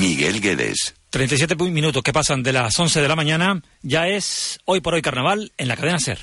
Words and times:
Miguel 0.00 0.40
Guedes. 0.40 0.94
37 1.10 1.56
minutos 1.56 2.02
que 2.02 2.12
pasan 2.12 2.42
de 2.42 2.52
las 2.52 2.78
11 2.78 3.02
de 3.02 3.08
la 3.08 3.16
mañana. 3.16 3.62
Ya 3.82 4.08
es 4.08 4.58
hoy 4.64 4.80
por 4.80 4.94
hoy 4.94 5.02
carnaval 5.02 5.52
en 5.58 5.68
la 5.68 5.76
cadena 5.76 5.98
Ser. 5.98 6.18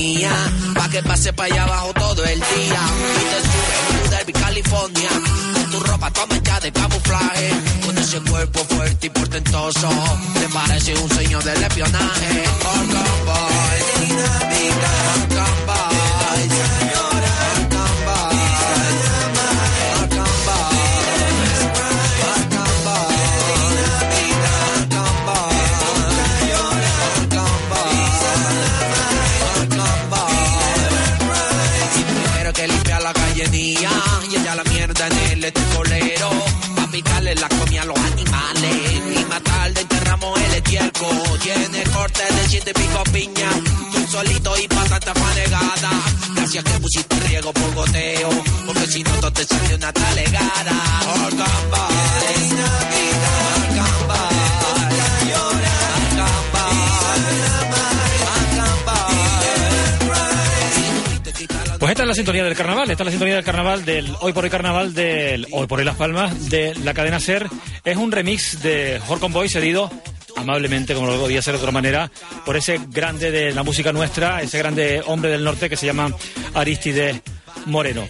Comida 0.00 0.30
pa' 0.74 0.88
que 0.88 1.02
pase 1.02 1.32
para 1.32 1.52
allá 1.52 1.64
abajo 1.64 1.92
todo 1.94 2.24
el 2.24 2.38
día. 2.38 2.80
Y 3.20 3.24
te 3.30 3.38
sube 3.48 3.76
New 3.92 4.10
Derby, 4.10 4.32
California. 4.32 5.10
Con 5.54 5.70
tu 5.70 5.80
ropa 5.80 6.10
toda 6.10 6.26
manchada 6.26 6.60
de 6.60 6.72
camuflaje. 6.72 7.50
Con 7.84 7.98
ese 7.98 8.20
cuerpo 8.20 8.64
fuerte 8.64 9.06
y 9.06 9.10
portentoso. 9.10 9.88
Te 10.40 10.48
parece 10.48 10.94
un 10.96 11.10
señor 11.10 11.42
del 11.44 11.62
espionaje. 11.62 12.44
Organ 12.64 13.26
Boy. 13.26 13.80
Organ 14.70 15.29
sintonía 62.20 62.44
del 62.44 62.54
carnaval, 62.54 62.90
esta 62.90 63.02
es 63.02 63.06
la 63.06 63.10
sintonía 63.12 63.36
del 63.36 63.44
carnaval 63.44 63.82
del 63.86 64.14
Hoy 64.20 64.34
por 64.34 64.44
Hoy 64.44 64.50
Carnaval 64.50 64.92
del 64.92 65.46
Hoy 65.52 65.66
por 65.66 65.78
Hoy 65.78 65.86
Las 65.86 65.96
Palmas 65.96 66.50
de 66.50 66.74
la 66.74 66.92
cadena 66.92 67.18
Ser. 67.18 67.48
Es 67.82 67.96
un 67.96 68.12
remix 68.12 68.60
de 68.60 69.00
Horcon 69.08 69.32
Boy 69.32 69.48
cedido 69.48 69.90
amablemente, 70.36 70.92
como 70.92 71.06
lo 71.06 71.18
podía 71.18 71.40
ser 71.40 71.54
de 71.54 71.60
otra 71.60 71.72
manera, 71.72 72.10
por 72.44 72.58
ese 72.58 72.78
grande 72.88 73.30
de 73.30 73.52
la 73.52 73.62
música 73.62 73.90
nuestra, 73.94 74.42
ese 74.42 74.58
grande 74.58 75.02
hombre 75.06 75.30
del 75.30 75.42
norte 75.42 75.70
que 75.70 75.78
se 75.78 75.86
llama 75.86 76.14
Aristides 76.52 77.22
Moreno. 77.64 78.06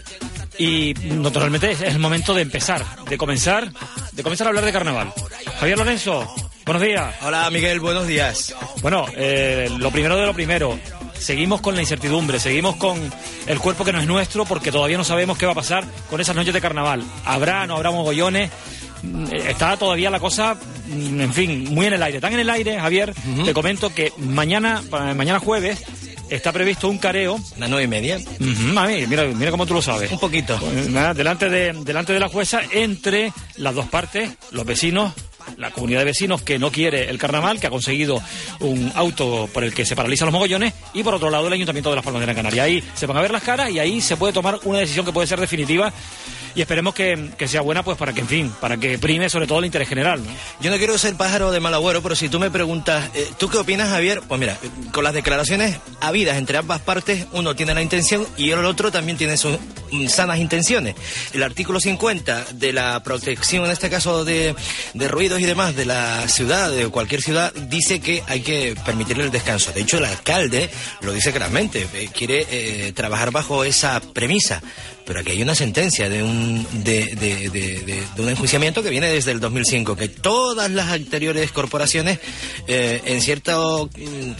Y 0.58 0.92
naturalmente 1.04 1.70
es 1.70 1.80
el 1.82 2.00
momento 2.00 2.34
de 2.34 2.42
empezar, 2.42 2.84
de 3.08 3.16
comenzar, 3.16 3.70
de 4.10 4.22
comenzar 4.24 4.48
a 4.48 4.50
hablar 4.50 4.64
de 4.64 4.72
carnaval. 4.72 5.12
Javier 5.60 5.78
Lorenzo, 5.78 6.34
buenos 6.66 6.82
días. 6.82 7.14
Hola 7.22 7.48
Miguel, 7.50 7.78
buenos 7.78 8.08
días. 8.08 8.56
Bueno, 8.82 9.06
eh, 9.16 9.70
lo 9.78 9.92
primero 9.92 10.16
de 10.16 10.26
lo 10.26 10.34
primero, 10.34 10.80
seguimos 11.20 11.60
con 11.60 11.74
la 11.74 11.82
incertidumbre, 11.82 12.40
seguimos 12.40 12.76
con 12.76 12.98
el 13.46 13.58
cuerpo 13.60 13.84
que 13.84 13.92
no 13.92 14.00
es 14.00 14.06
nuestro 14.06 14.44
porque 14.44 14.72
todavía 14.72 14.96
no 14.98 15.04
sabemos 15.04 15.38
qué 15.38 15.46
va 15.46 15.52
a 15.52 15.56
pasar 15.56 15.84
con 16.08 16.20
esas 16.20 16.34
noches 16.34 16.52
de 16.54 16.60
carnaval. 16.60 17.02
¿Habrá, 17.24 17.66
no 17.66 17.76
habrá 17.76 17.90
mogollones? 17.90 18.50
Mm, 19.02 19.26
Está 19.32 19.76
todavía 19.76 20.10
la 20.10 20.20
cosa, 20.20 20.56
mm, 20.88 21.20
en 21.20 21.32
fin, 21.32 21.72
muy 21.74 21.86
en 21.86 21.94
el 21.94 22.02
aire. 22.02 22.20
Tan 22.20 22.32
en 22.34 22.40
el 22.40 22.50
aire, 22.50 22.78
Javier, 22.78 23.14
te 23.44 23.54
comento 23.54 23.94
que 23.94 24.12
mañana, 24.18 24.82
mañana 25.16 25.38
jueves, 25.38 25.82
está 26.28 26.52
previsto 26.52 26.88
un 26.88 26.98
careo. 26.98 27.38
Las 27.58 27.68
nueve 27.70 27.84
y 27.84 27.88
media. 27.88 28.18
Ujú, 28.18 28.62
mami, 28.72 29.06
mira, 29.06 29.24
mira 29.24 29.50
cómo 29.50 29.66
tú 29.66 29.74
lo 29.74 29.82
sabes. 29.82 30.10
Un 30.12 30.18
poquito. 30.18 30.58
Pues 30.58 31.16
delante 31.16 31.48
de, 31.48 31.72
delante 31.72 32.12
de 32.12 32.20
la 32.20 32.28
jueza, 32.28 32.60
entre 32.72 33.32
las 33.56 33.74
dos 33.74 33.86
partes, 33.86 34.30
los 34.50 34.64
vecinos, 34.66 35.12
la 35.56 35.70
comunidad 35.70 36.00
de 36.00 36.06
vecinos 36.06 36.42
que 36.42 36.58
no 36.58 36.70
quiere 36.70 37.10
el 37.10 37.18
carnaval, 37.18 37.60
que 37.60 37.66
ha 37.66 37.70
conseguido 37.70 38.20
un 38.60 38.92
auto 38.94 39.48
por 39.52 39.64
el 39.64 39.74
que 39.74 39.84
se 39.84 39.96
paralizan 39.96 40.26
los 40.26 40.32
mogollones, 40.32 40.72
y 40.94 41.02
por 41.02 41.14
otro 41.14 41.30
lado 41.30 41.46
el 41.46 41.52
Ayuntamiento 41.52 41.90
de 41.90 41.96
las 41.96 42.04
Palmas 42.04 42.20
de 42.20 42.26
Gran 42.26 42.36
Canaria. 42.36 42.64
Ahí 42.64 42.82
se 42.94 43.06
van 43.06 43.16
a 43.16 43.22
ver 43.22 43.30
las 43.30 43.42
caras 43.42 43.70
y 43.70 43.78
ahí 43.78 44.00
se 44.00 44.16
puede 44.16 44.32
tomar 44.32 44.60
una 44.64 44.78
decisión 44.78 45.04
que 45.04 45.12
puede 45.12 45.26
ser 45.26 45.40
definitiva 45.40 45.92
y 46.54 46.60
esperemos 46.60 46.94
que, 46.94 47.30
que 47.36 47.48
sea 47.48 47.60
buena 47.60 47.82
pues 47.82 47.96
para 47.96 48.12
que, 48.12 48.20
en 48.20 48.28
fin, 48.28 48.52
para 48.60 48.76
que 48.76 48.98
prime 48.98 49.28
sobre 49.28 49.46
todo 49.46 49.58
el 49.58 49.66
interés 49.66 49.88
general. 49.88 50.20
Yo 50.60 50.70
no 50.70 50.76
quiero 50.76 50.96
ser 50.98 51.14
pájaro 51.14 51.50
de 51.50 51.60
mal 51.60 51.74
agüero, 51.74 52.02
pero 52.02 52.14
si 52.14 52.28
tú 52.28 52.38
me 52.38 52.50
preguntas, 52.50 53.10
eh, 53.14 53.28
¿tú 53.38 53.48
qué 53.48 53.58
opinas, 53.58 53.88
Javier? 53.88 54.22
Pues 54.26 54.40
mira, 54.40 54.58
con 54.92 55.04
las 55.04 55.14
declaraciones 55.14 55.78
habidas 56.00 56.36
entre 56.36 56.58
ambas 56.58 56.80
partes, 56.80 57.26
uno 57.32 57.54
tiene 57.54 57.74
la 57.74 57.82
intención 57.82 58.26
y 58.36 58.50
el 58.50 58.64
otro 58.64 58.90
también 58.90 59.18
tiene 59.18 59.36
sus 59.36 59.58
mm, 59.90 60.06
sanas 60.06 60.38
intenciones. 60.38 60.94
El 61.32 61.42
artículo 61.42 61.80
50 61.80 62.46
de 62.54 62.72
la 62.72 63.02
protección, 63.02 63.64
en 63.64 63.70
este 63.70 63.90
caso 63.90 64.24
de, 64.24 64.54
de 64.94 65.08
ruidos 65.08 65.40
y 65.40 65.44
demás, 65.44 65.76
de 65.76 65.86
la 65.86 66.26
ciudad, 66.28 66.70
de 66.70 66.88
cualquier 66.88 67.22
ciudad, 67.22 67.52
dice 67.52 68.00
que 68.00 68.22
hay 68.26 68.40
que 68.40 68.74
permitirle 68.84 69.24
el 69.24 69.30
descanso. 69.30 69.72
De 69.72 69.80
hecho, 69.80 69.98
el 69.98 70.04
alcalde 70.04 70.70
lo 71.00 71.12
dice 71.12 71.30
claramente, 71.30 71.86
eh, 71.94 72.08
quiere 72.12 72.46
eh, 72.50 72.92
trabajar 72.92 73.30
bajo 73.30 73.64
esa 73.64 74.00
premisa. 74.00 74.62
Pero 75.06 75.20
aquí 75.20 75.32
hay 75.32 75.42
una 75.42 75.54
sentencia 75.54 76.08
de 76.08 76.22
un, 76.22 76.39
de, 76.84 77.04
de- 77.16 77.50
de- 77.50 78.22
un 78.22 78.28
enjuiciamiento 78.28 78.82
que 78.82 78.90
viene 78.90 79.08
desde 79.08 79.30
el 79.32 79.40
2005, 79.40 79.96
que 79.96 80.08
todas 80.08 80.70
las 80.70 80.88
anteriores 80.88 81.50
corporaciones, 81.52 82.18
eh, 82.66 83.00
en 83.04 83.20
cierto, 83.22 83.88
mm, 83.96 84.32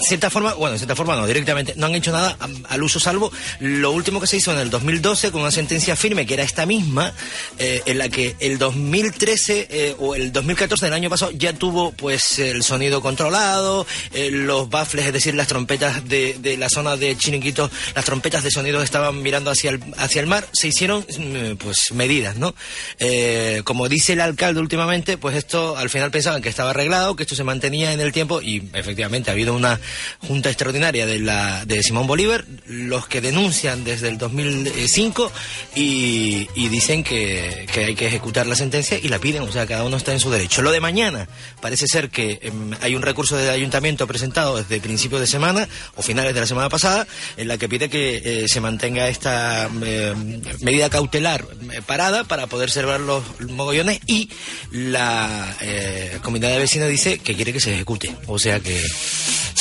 cierta 0.00 0.30
forma, 0.30 0.54
bueno, 0.54 0.74
en 0.74 0.78
cierta 0.78 0.96
forma 0.96 1.16
no, 1.16 1.26
directamente, 1.26 1.74
no 1.76 1.86
han 1.86 1.94
hecho 1.94 2.12
nada 2.12 2.36
al 2.68 2.82
uso 2.82 3.00
salvo 3.00 3.32
lo 3.60 3.92
último 3.92 4.20
que 4.20 4.26
se 4.26 4.36
hizo 4.36 4.52
en 4.52 4.58
el 4.58 4.70
2012 4.70 5.30
con 5.30 5.42
una 5.42 5.50
sentencia 5.50 5.96
firme 5.96 6.26
que 6.26 6.34
era 6.34 6.42
esta 6.42 6.66
misma, 6.66 7.12
eh, 7.58 7.82
en 7.86 7.98
la 7.98 8.08
que 8.08 8.36
el 8.40 8.58
2013 8.58 9.68
eh, 9.70 9.96
o 9.98 10.14
el 10.14 10.32
2014 10.32 10.86
del 10.86 10.94
año 10.94 11.10
pasado 11.10 11.30
ya 11.32 11.52
tuvo 11.52 11.92
pues 11.92 12.38
el 12.38 12.62
sonido 12.62 13.00
controlado, 13.00 13.86
eh, 14.12 14.30
los 14.30 14.68
baffles, 14.68 15.06
es 15.06 15.12
decir, 15.12 15.34
las 15.34 15.48
trompetas 15.48 16.08
de, 16.08 16.36
de 16.38 16.56
la 16.56 16.68
zona 16.68 16.96
de 16.96 17.16
Chiniquito, 17.16 17.70
las 17.94 18.04
trompetas 18.04 18.42
de 18.42 18.50
sonido 18.50 18.82
estaban 18.82 19.22
mirando 19.22 19.50
hacia 19.50 19.70
el, 19.70 19.80
hacia 19.96 20.20
el 20.20 20.26
mar, 20.26 20.46
se 20.52 20.68
hicieron 20.68 21.00
mm, 21.00 21.56
pues 21.56 21.92
medidas, 21.92 22.36
¿no? 22.36 22.54
Eh, 22.98 23.62
como 23.64 23.88
dice 23.88 24.14
el 24.14 24.20
alcalde 24.20 24.60
últimamente, 24.60 25.18
pues 25.18 25.36
esto 25.36 25.76
al 25.76 25.90
final 25.90 26.10
pensaban 26.10 26.42
que 26.42 26.48
estaba 26.48 26.70
arreglado, 26.70 27.16
que 27.16 27.22
esto 27.24 27.34
se 27.34 27.44
mantenía 27.44 27.92
en 27.92 28.00
el 28.00 28.12
tiempo 28.12 28.40
y 28.42 28.68
efectivamente 28.72 29.30
ha 29.30 29.34
habido 29.34 29.54
una 29.54 29.80
junta 30.20 30.48
extraordinaria 30.48 31.06
de 31.06 31.18
la 31.18 31.64
de 31.64 31.82
Simón 31.82 32.06
Bolívar, 32.06 32.44
los 32.66 33.06
que 33.06 33.20
denuncian 33.20 33.84
desde 33.84 34.08
el 34.08 34.18
2005 34.18 35.32
y, 35.74 36.48
y 36.54 36.68
dicen 36.68 37.04
que, 37.04 37.66
que 37.72 37.84
hay 37.84 37.94
que 37.94 38.06
ejecutar 38.06 38.46
la 38.46 38.56
sentencia 38.56 38.98
y 38.98 39.08
la 39.08 39.18
piden, 39.18 39.42
o 39.42 39.52
sea, 39.52 39.66
cada 39.66 39.84
uno 39.84 39.96
está 39.96 40.12
en 40.12 40.20
su 40.20 40.30
derecho. 40.30 40.62
Lo 40.62 40.72
de 40.72 40.80
mañana 40.80 41.28
parece 41.60 41.86
ser 41.86 42.10
que 42.10 42.38
em, 42.42 42.72
hay 42.80 42.94
un 42.94 43.02
recurso 43.02 43.36
del 43.36 43.50
ayuntamiento 43.50 44.06
presentado 44.06 44.56
desde 44.56 44.80
principios 44.80 45.20
de 45.20 45.26
semana 45.26 45.68
o 45.96 46.02
finales 46.02 46.34
de 46.34 46.40
la 46.40 46.46
semana 46.46 46.68
pasada 46.68 47.06
en 47.36 47.48
la 47.48 47.58
que 47.58 47.68
pide 47.68 47.88
que 47.88 48.22
eh, 48.24 48.48
se 48.48 48.60
mantenga 48.60 49.08
esta 49.08 49.68
eh, 49.82 50.14
medida 50.60 50.90
cautelar 50.90 51.46
eh, 51.72 51.82
parada 51.84 52.24
para 52.24 52.46
poder 52.46 52.70
celebrar 52.70 53.00
los 53.00 53.22
mogollones 53.40 54.00
y 54.06 54.28
la 54.70 55.56
eh, 55.60 56.18
comunidad 56.22 56.50
de 56.50 56.58
vecinos 56.58 56.88
dice 56.88 57.18
que 57.18 57.34
quiere 57.34 57.52
que 57.52 57.60
se 57.60 57.72
ejecute. 57.74 58.14
O 58.26 58.38
sea 58.38 58.60
que 58.60 58.82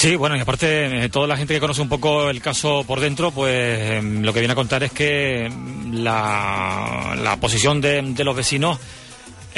Sí, 0.02 0.16
bueno, 0.16 0.38
y 0.38 0.40
aparte, 0.40 1.04
eh, 1.04 1.10
toda 1.10 1.28
la 1.28 1.36
gente 1.36 1.54
que 1.54 1.60
conoce 1.60 1.82
un 1.82 1.90
poco 1.90 2.30
el 2.30 2.42
caso 2.42 2.86
por 2.88 3.02
dentro, 3.02 3.32
pues 3.32 3.98
em, 3.98 4.22
lo 4.22 4.32
que 4.32 4.40
viene 4.40 4.54
a 4.54 4.56
contar 4.56 4.82
es 4.82 4.94
que 4.94 5.52
la, 5.92 7.18
la 7.22 7.36
posición 7.36 7.82
de, 7.82 8.02
de 8.02 8.24
los 8.24 8.34
vecinos 8.34 8.80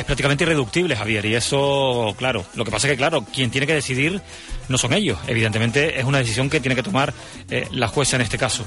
es 0.01 0.05
prácticamente 0.05 0.43
irreductible, 0.43 0.95
Javier. 0.95 1.25
Y 1.25 1.35
eso, 1.35 2.13
claro, 2.17 2.45
lo 2.55 2.65
que 2.65 2.71
pasa 2.71 2.87
es 2.87 2.93
que, 2.93 2.97
claro, 2.97 3.23
quien 3.23 3.49
tiene 3.49 3.65
que 3.65 3.73
decidir 3.73 4.21
no 4.67 4.77
son 4.77 4.93
ellos. 4.93 5.19
Evidentemente 5.27 5.99
es 5.99 6.05
una 6.05 6.19
decisión 6.19 6.49
que 6.49 6.59
tiene 6.59 6.75
que 6.75 6.83
tomar 6.83 7.13
eh, 7.49 7.67
la 7.71 7.87
jueza 7.87 8.15
en 8.15 8.23
este 8.23 8.37
caso. 8.37 8.65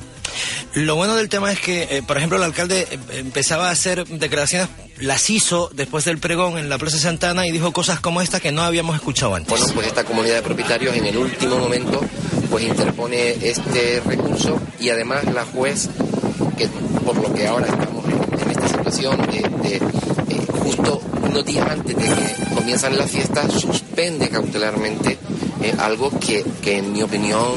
Lo 0.74 0.96
bueno 0.96 1.14
del 1.14 1.28
tema 1.28 1.52
es 1.52 1.60
que, 1.60 1.88
eh, 1.90 2.02
por 2.06 2.16
ejemplo, 2.16 2.36
el 2.36 2.44
alcalde 2.44 2.86
eh, 2.90 2.98
empezaba 3.12 3.68
a 3.68 3.72
hacer 3.72 4.06
declaraciones, 4.06 4.68
las 4.98 5.28
hizo 5.30 5.70
después 5.72 6.04
del 6.04 6.18
pregón 6.18 6.58
en 6.58 6.68
la 6.68 6.78
Plaza 6.78 6.98
Santana 6.98 7.46
y 7.46 7.52
dijo 7.52 7.72
cosas 7.72 8.00
como 8.00 8.20
esta 8.20 8.40
que 8.40 8.52
no 8.52 8.62
habíamos 8.62 8.94
escuchado 8.96 9.34
antes. 9.34 9.50
Bueno, 9.50 9.66
pues 9.74 9.86
esta 9.86 10.04
comunidad 10.04 10.36
de 10.36 10.42
propietarios 10.42 10.96
en 10.96 11.06
el 11.06 11.16
último 11.16 11.58
momento 11.58 12.00
pues 12.50 12.64
interpone 12.64 13.30
este 13.42 14.00
recurso 14.06 14.60
y 14.78 14.90
además 14.90 15.24
la 15.32 15.44
juez, 15.44 15.88
que 16.56 16.68
por 17.04 17.16
lo 17.16 17.34
que 17.34 17.46
ahora 17.48 17.66
estamos 17.66 18.04
en, 18.04 18.50
esta 18.50 18.68
situación 18.68 19.16
de, 19.30 19.80
justo 20.62 21.00
días 21.42 21.66
antes 21.66 21.96
de 21.96 22.04
que 22.04 22.54
comienzan 22.54 22.98
las 22.98 23.10
fiestas, 23.10 23.50
suspende 23.52 24.28
cautelarmente 24.28 25.18
algo 25.78 26.10
que, 26.18 26.44
que 26.62 26.78
en 26.78 26.92
mi 26.92 27.02
opinión, 27.02 27.52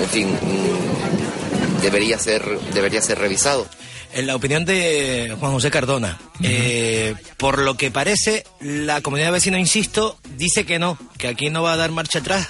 en 0.00 0.08
fin, 0.08 0.28
mm, 0.28 1.82
debería 1.82 2.18
ser, 2.18 2.42
debería 2.74 3.00
ser 3.00 3.18
revisado. 3.18 3.66
En 4.14 4.26
la 4.26 4.36
opinión 4.36 4.64
de 4.64 5.34
Juan 5.40 5.52
José 5.52 5.70
Cardona, 5.70 6.18
eh, 6.42 7.14
por 7.38 7.58
lo 7.58 7.76
que 7.76 7.90
parece, 7.90 8.44
la 8.60 9.00
comunidad 9.00 9.28
de 9.28 9.32
vecinos, 9.32 9.60
insisto, 9.60 10.18
dice 10.36 10.66
que 10.66 10.78
no, 10.78 10.98
que 11.16 11.28
aquí 11.28 11.48
no 11.48 11.62
va 11.62 11.72
a 11.72 11.76
dar 11.76 11.92
marcha 11.92 12.18
atrás 12.18 12.48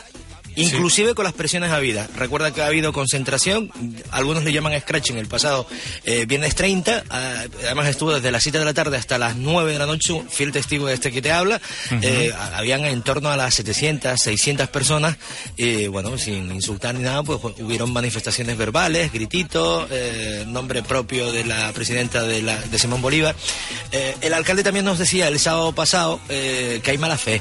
inclusive 0.57 1.15
con 1.15 1.25
las 1.25 1.33
presiones 1.33 1.71
habidas. 1.71 2.09
Recuerda 2.17 2.53
que 2.53 2.63
ha 2.63 2.67
habido 2.67 2.93
concentración, 2.93 3.71
algunos 4.11 4.45
le 4.45 4.53
llaman 4.53 4.79
scratching 4.81 5.17
el 5.19 5.27
pasado 5.27 5.67
eh, 6.05 6.27
viernes 6.27 6.55
30, 6.55 7.05
ah, 7.11 7.45
además 7.65 7.89
estuvo 7.89 8.13
desde 8.13 8.31
las 8.31 8.43
7 8.43 8.59
de 8.59 8.65
la 8.65 8.75
tarde 8.75 8.97
hasta 8.97 9.19
las 9.19 9.37
9 9.37 9.73
de 9.73 9.79
la 9.79 9.87
noche, 9.87 10.23
fiel 10.29 10.53
testigo 10.53 10.87
de 10.87 10.95
este 10.95 11.13
que 11.13 11.23
te 11.23 11.33
habla, 11.33 11.61
eh, 12.03 12.33
habían 12.55 12.85
en 12.85 13.03
torno 13.03 13.31
a 13.31 13.37
las 13.37 13.55
700, 13.55 14.21
600 14.21 14.69
personas, 14.69 15.17
y 15.57 15.87
bueno, 15.87 16.17
sin 16.19 16.51
insultar 16.53 16.95
ni 16.95 17.03
nada, 17.03 17.23
pues, 17.23 17.39
pues 17.41 17.55
hubieron 17.61 17.93
manifestaciones 17.93 18.57
verbales, 18.57 19.13
grititos, 19.13 19.89
eh, 19.91 20.45
nombre 20.47 20.83
propio 20.83 21.33
de 21.33 21.45
la 21.45 21.73
presidenta 21.73 22.23
de, 22.23 22.43
la, 22.43 22.57
de 22.61 22.79
Simón 22.79 23.03
Bolívar. 23.03 23.35
el 24.21 24.35
alcalde 24.35 24.63
también 24.63 24.85
nos 24.85 24.99
decía 24.99 25.29
el 25.29 25.39
sábado 25.39 25.73
pasado 25.73 26.21
que 26.29 26.83
hay 26.85 26.99
mala 26.99 27.19
fe. 27.19 27.41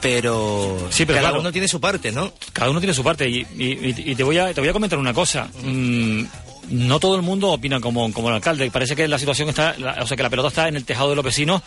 Pero, 0.00 0.88
sí, 0.90 1.04
pero 1.04 1.20
cada 1.20 1.38
uno 1.38 1.52
tiene 1.52 1.68
su 1.68 1.80
parte, 1.80 2.10
¿no? 2.10 2.32
Cada 2.52 2.70
uno 2.70 2.80
tiene 2.80 2.94
su 2.94 3.04
parte 3.04 3.28
y, 3.28 4.14
te, 4.14 4.22
voy 4.22 4.38
a, 4.38 4.54
te 4.54 4.60
voy 4.60 4.70
a 4.70 4.72
comentar 4.72 4.98
una 4.98 5.12
cosa. 5.12 5.48
Mm, 5.62 6.24
no 6.70 7.00
todo 7.00 7.16
el 7.16 7.22
mundo 7.22 7.50
opina 7.50 7.80
como, 7.80 8.10
como 8.12 8.28
el 8.28 8.36
alcalde. 8.36 8.70
Parece 8.70 8.96
que 8.96 9.06
la 9.08 9.18
situación 9.18 9.48
está, 9.48 9.74
o 10.00 10.06
sea, 10.06 10.16
que 10.16 10.22
la 10.22 10.30
pelota 10.30 10.48
está 10.48 10.68
en 10.68 10.76
el 10.76 10.84
tejado 10.84 11.10
de 11.10 11.16
los 11.16 11.24
vecinos. 11.24 11.62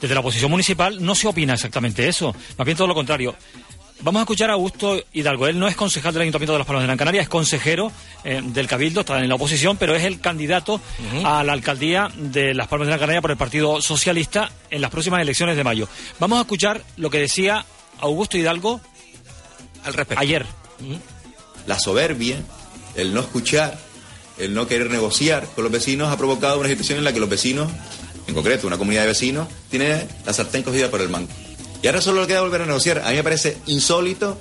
Desde 0.00 0.14
la 0.14 0.20
oposición 0.20 0.50
municipal 0.50 1.02
no 1.02 1.14
se 1.14 1.26
opina 1.26 1.54
exactamente 1.54 2.06
eso. 2.06 2.34
Más 2.56 2.64
bien 2.64 2.76
todo 2.76 2.86
lo 2.86 2.94
contrario. 2.94 3.34
Vamos 4.00 4.20
a 4.20 4.22
escuchar 4.24 4.50
a 4.50 4.54
Augusto 4.54 5.02
Hidalgo. 5.12 5.46
Él 5.46 5.58
no 5.58 5.66
es 5.66 5.74
concejal 5.74 6.12
del 6.12 6.22
Ayuntamiento 6.22 6.52
de 6.52 6.58
Las 6.58 6.66
Palmas 6.66 6.82
de 6.82 6.86
Gran 6.86 6.98
Canaria, 6.98 7.22
es 7.22 7.28
consejero 7.28 7.90
eh, 8.24 8.42
del 8.44 8.66
Cabildo, 8.66 9.00
está 9.00 9.18
en 9.18 9.28
la 9.28 9.36
oposición, 9.36 9.78
pero 9.78 9.94
es 9.94 10.04
el 10.04 10.20
candidato 10.20 10.80
a 11.24 11.42
la 11.42 11.52
alcaldía 11.54 12.10
de 12.14 12.52
Las 12.54 12.68
Palmas 12.68 12.86
de 12.86 12.90
Gran 12.90 13.00
Canaria 13.00 13.22
por 13.22 13.30
el 13.30 13.36
Partido 13.38 13.80
Socialista 13.80 14.50
en 14.70 14.82
las 14.82 14.90
próximas 14.90 15.22
elecciones 15.22 15.56
de 15.56 15.64
mayo. 15.64 15.88
Vamos 16.20 16.38
a 16.38 16.42
escuchar 16.42 16.82
lo 16.98 17.08
que 17.08 17.18
decía 17.18 17.64
Augusto 18.00 18.36
Hidalgo 18.36 18.80
al 19.82 19.94
respecto. 19.94 20.20
Ayer. 20.20 20.44
La 21.66 21.78
soberbia, 21.78 22.36
el 22.96 23.14
no 23.14 23.20
escuchar, 23.20 23.78
el 24.38 24.52
no 24.52 24.66
querer 24.68 24.90
negociar 24.90 25.48
con 25.54 25.64
los 25.64 25.72
vecinos 25.72 26.12
ha 26.12 26.18
provocado 26.18 26.60
una 26.60 26.68
situación 26.68 26.98
en 26.98 27.04
la 27.04 27.14
que 27.14 27.20
los 27.20 27.30
vecinos, 27.30 27.72
en 28.26 28.34
concreto 28.34 28.66
una 28.66 28.76
comunidad 28.76 29.02
de 29.02 29.08
vecinos, 29.08 29.48
tiene 29.70 30.06
la 30.26 30.32
sartén 30.34 30.62
cogida 30.62 30.90
por 30.90 31.00
el 31.00 31.08
mango. 31.08 31.32
Y 31.82 31.86
ahora 31.86 32.00
solo 32.00 32.22
le 32.22 32.26
queda 32.26 32.40
volver 32.40 32.62
a 32.62 32.66
negociar. 32.66 33.02
A 33.04 33.10
mí 33.10 33.16
me 33.16 33.22
parece 33.22 33.56
insólito 33.66 34.38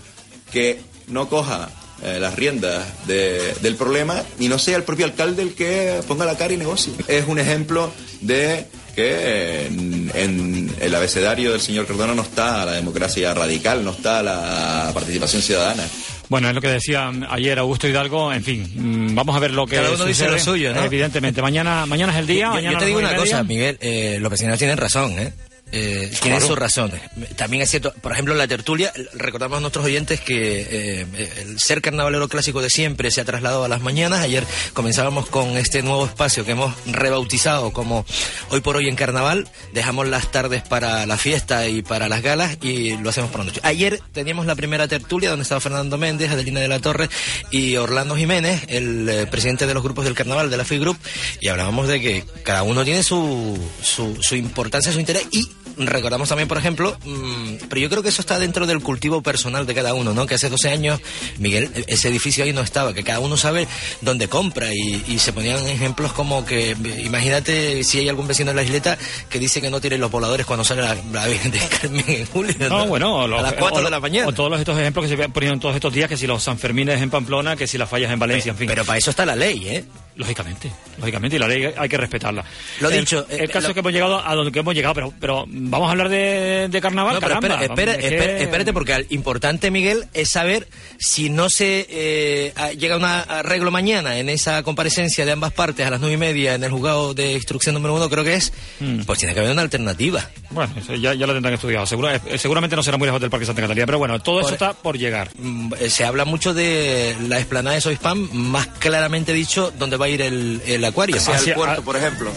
que 0.52 0.80
no 1.08 1.30
coja 1.30 1.70
eh, 2.04 2.20
las 2.20 2.36
riendas 2.36 2.84
del 3.08 3.76
problema 3.78 4.22
y 4.40 4.50
no 4.50 4.60
sea 4.60 4.78
el 4.78 4.84
propio 4.84 5.06
alcalde 5.06 5.44
el 5.44 5.54
que 5.54 6.02
ponga 6.08 6.26
la 6.26 6.38
cara 6.38 6.54
y 6.54 6.58
negocie. 6.58 6.94
Es 7.08 7.28
un 7.28 7.40
ejemplo 7.40 7.92
de 8.22 8.66
que 8.96 9.66
en, 9.66 10.74
el 10.80 10.96
abecedario 10.96 11.52
del 11.52 11.62
señor 11.62 11.86
Cardona 11.86 12.14
no 12.14 12.22
está 12.22 12.66
la 12.66 12.74
democracia 12.74 13.34
radical, 13.34 13.84
no 13.84 13.92
está 13.92 14.24
la 14.24 14.92
participación 14.94 15.42
ciudadana. 15.42 15.84
Bueno, 16.28 16.50
es 16.50 16.56
lo 16.56 16.62
que 16.62 16.70
decía 16.70 17.12
ayer 17.30 17.60
Augusto 17.60 17.88
Hidalgo. 17.88 18.34
En 18.34 18.44
fin, 18.44 18.72
mm, 18.74 19.16
vamos 19.16 19.36
a 19.36 19.40
ver 19.40 19.52
lo 19.52 19.66
que 19.68 19.76
Cada 19.76 19.92
uno 19.92 20.06
dice 20.06 20.28
lo 20.28 20.40
suyo, 20.40 20.74
¿no? 20.74 20.84
Evidentemente. 20.84 21.42
Mañana, 21.42 21.86
mañana 21.86 22.14
es 22.14 22.20
el 22.20 22.28
día. 22.28 22.60
Yo, 22.60 22.78
te 22.78 22.86
digo 22.86 23.00
una 23.00 23.16
cosa, 23.16 23.44
Miguel. 23.44 23.78
Eh, 23.80 24.18
los 24.20 24.32
vecinos 24.32 24.58
tienen 24.58 24.78
razón, 24.78 25.18
¿eh? 25.20 25.34
Eh, 25.77 26.10
tienen 26.22 26.39
sus 26.39 26.57
razones. 26.57 27.01
También 27.36 27.62
es 27.62 27.69
cierto, 27.69 27.94
por 28.01 28.13
ejemplo, 28.13 28.33
la 28.33 28.48
tertulia, 28.48 28.94
recordamos 29.13 29.57
a 29.57 29.60
nuestros 29.60 29.83
oyentes 29.83 30.22
que 30.22 30.62
eh, 30.69 31.06
el 31.42 31.60
ser 31.60 31.81
carnavalero 31.81 32.30
clásico 32.30 32.62
de 32.62 32.69
siempre 32.69 33.12
se 33.12 33.19
ha 33.19 33.25
trasladado 33.25 33.66
a 33.66 33.68
las 33.68 33.81
mañanas. 33.81 34.22
Ayer 34.22 34.45
comenzábamos 34.74 35.27
con 35.27 35.57
este 35.57 35.81
nuevo 35.81 36.06
espacio 36.06 36.45
que 36.45 36.54
hemos 36.54 36.74
rebautizado 36.86 37.74
como 37.74 38.06
Hoy 38.51 38.62
por 38.62 38.77
Hoy 38.77 38.88
en 38.88 38.95
Carnaval. 38.95 39.50
Dejamos 39.74 40.07
las 40.07 40.31
tardes 40.31 40.63
para 40.63 41.06
la 41.06 41.18
fiesta 41.18 41.68
y 41.68 41.81
para 41.81 42.07
las 42.07 42.22
galas 42.22 42.57
y 42.62 42.95
lo 42.98 43.10
hacemos 43.10 43.30
por 43.30 43.42
la 43.42 43.48
noche. 43.48 43.60
Ayer 43.63 44.01
teníamos 44.13 44.45
la 44.45 44.56
primera 44.56 44.88
tertulia 44.88 45.30
donde 45.30 45.44
estaba 45.44 45.60
Fernando 45.60 45.98
Méndez, 45.98 46.31
Adelina 46.31 46.62
de 46.62 46.69
la 46.69 46.80
Torre 46.80 47.10
y 47.51 47.75
Orlando 47.75 48.16
Jiménez, 48.16 48.63
el 48.69 49.10
eh, 49.10 49.27
presidente 49.27 49.68
de 49.68 49.74
los 49.74 49.83
grupos 49.83 50.06
del 50.06 50.16
carnaval 50.16 50.50
de 50.50 50.56
la 50.56 50.63
FI 50.63 50.80
Group, 50.80 50.98
y 51.42 51.50
hablábamos 51.50 51.89
de 51.89 52.00
que 52.00 52.24
cada 52.44 52.63
uno 52.63 52.86
tiene 52.86 53.04
su, 53.04 53.60
su, 53.81 54.18
su 54.22 54.36
importancia, 54.38 54.94
su 54.94 55.00
interés 55.01 55.27
y 55.31 55.50
recordamos 55.77 56.30
también, 56.30 56.48
por 56.48 56.57
ejemplo, 56.57 56.98
mm, 57.04 57.68
pero 57.69 57.81
yo 57.81 57.89
creo 57.89 58.04
que 58.04 58.10
eso 58.10 58.22
está 58.22 58.39
dentro 58.39 58.66
del 58.66 58.81
cultivo 58.81 59.22
personal 59.22 59.66
de 59.66 59.74
cada 59.74 59.94
uno, 59.94 60.13
¿no? 60.13 60.25
Que 60.25 60.36
hace 60.36 60.50
12 60.50 60.69
años, 60.69 61.00
Miguel, 61.39 61.72
e-, 61.75 61.86
ese 61.88 62.10
edificio 62.10 62.44
ahí 62.44 62.54
no 62.54 62.62
estaba, 62.62 62.94
que 62.94 63.04
cada 63.04 63.19
uno 63.19 63.38
sabe 63.38 63.68
dónde 64.01 64.27
compra 64.27 64.74
y, 64.74 65.16
se 65.25 65.33
ponían 65.33 65.66
ejemplos 65.68 66.13
como 66.13 66.45
que, 66.45 66.75
imagínate 67.04 67.83
si 67.83 68.00
hay 68.00 68.10
algún 68.10 68.27
vecino 68.27 68.51
de 68.51 68.56
la 68.56 68.63
isleta 68.63 68.95
que 69.30 69.39
dice 69.39 69.60
que 69.60 69.72
no 69.72 69.81
tiene 69.81 69.98
los 69.98 70.12
voladores 70.12 70.45
cuando 70.45 70.63
sale 70.63 70.83
la, 70.83 70.95
la 71.12 71.25
Virgen 71.25 71.51
de 71.51 71.60
Carmen 71.60 72.06
en 72.07 72.25
julio. 72.27 72.54
No, 72.69 72.86
bueno, 72.86 73.22
a 73.22 73.27
las 73.27 73.54
4 73.54 73.83
de 73.83 73.89
la 73.89 74.00
mañana. 74.00 74.27
O 74.27 74.33
todos 74.33 74.60
estos 74.60 74.77
ejemplos 74.77 75.07
que 75.07 75.18
se 75.18 75.30
ponían 75.30 75.60
todos 75.60 75.74
estos 75.74 75.94
días, 75.94 76.10
que 76.10 76.18
si 76.18 76.27
los 76.27 76.44
Sanfermines 76.44 77.01
en 77.01 77.10
Pamplona, 77.10 77.56
que 77.56 77.66
si 77.66 77.77
las 77.77 77.89
fallas 77.89 78.12
en 78.12 78.19
Valencia, 78.19 78.51
en 78.51 78.57
fin. 78.57 78.68
Pero 78.68 78.86
para 78.86 79.00
eso 79.00 79.10
está 79.10 79.25
la 79.25 79.36
ley, 79.36 79.68
¿eh? 79.68 79.86
Lógicamente, 80.17 80.71
lógicamente, 80.97 81.35
y 81.35 81.39
la 81.39 81.47
ley 81.47 81.73
hay 81.75 81.89
que 81.89 81.97
respetarla. 81.97 82.45
Lo 82.79 82.89
dicho. 82.89 83.25
El, 83.29 83.50
caso 83.50 83.67
es 83.67 83.73
que 83.73 83.81
hemos 83.81 83.91
llegado 83.91 84.25
a 84.25 84.33
donde 84.33 84.57
hemos 84.57 84.73
llegado, 84.73 84.94
pero, 84.94 85.13
pero 85.19 85.45
vamos 85.45 85.89
a 85.89 85.91
hablar 85.91 86.07
de, 86.07 86.79
carnaval. 86.81 87.19
caramba, 87.19 87.62
espérate, 87.63 88.72
porque 88.72 88.98
lo 88.98 89.05
importante, 89.10 89.72
Miguel, 89.72 90.05
es 90.13 90.29
saber 90.29 90.69
si 90.98 91.29
no 91.29 91.50
se 91.50 91.86
eh, 91.89 92.53
llega 92.77 92.95
a 92.95 92.98
un 92.98 93.03
arreglo 93.03 93.72
mañana 93.72 94.17
en 94.17 94.29
esa 94.29 94.63
comparecencia 94.63 95.25
de 95.25 95.34
ambas 95.34 95.51
partes 95.51 95.86
a 95.86 95.89
las 95.89 96.00
nueve 96.00 96.15
y 96.15 96.17
media 96.17 96.55
en 96.55 96.63
el 96.63 96.72
juzgado 96.72 97.13
de 97.13 97.34
instrucción 97.34 97.75
número 97.75 97.93
uno, 97.95 98.10
creo 98.10 98.24
que 98.24 98.36
es, 98.36 98.53
mm. 98.79 99.01
pues 99.01 99.19
tiene 99.19 99.34
que 99.34 99.41
haber 99.41 99.51
una 99.51 99.63
alternativa. 99.63 100.29
Bueno, 100.50 100.74
ya, 100.98 101.13
ya 101.13 101.27
lo 101.27 101.34
tendrán 101.34 101.55
estudiado. 101.55 101.86
Eh, 101.86 102.38
seguramente 102.38 102.77
no 102.77 102.84
será 102.84 102.98
muy 102.98 103.05
lejos 103.07 103.19
del 103.19 103.29
Parque 103.29 103.45
Santa 103.45 103.62
Catalina, 103.62 103.86
pero 103.86 104.00
bueno, 104.00 104.22
todo 104.22 104.39
eso 104.39 104.53
está 104.53 104.74
por 104.74 104.98
llegar. 104.98 105.29
Mm, 105.38 105.74
eh, 105.79 105.89
se 105.89 106.05
habla 106.05 106.24
mucho 106.24 106.53
de 106.53 107.17
la 107.27 107.38
explanada 107.38 107.75
de 107.75 107.81
Soispam, 107.81 108.29
más 108.31 108.67
claramente 108.67 109.34
dicho, 109.34 109.74
donde 109.77 109.98
va 109.98 110.04
ir 110.07 110.21
el, 110.21 110.62
el 110.65 110.83
acuario. 110.85 111.17
Hacia 111.17 111.38
el 111.38 111.53
puerto, 111.53 111.81
por 111.83 111.95
ejemplo. 111.95 112.31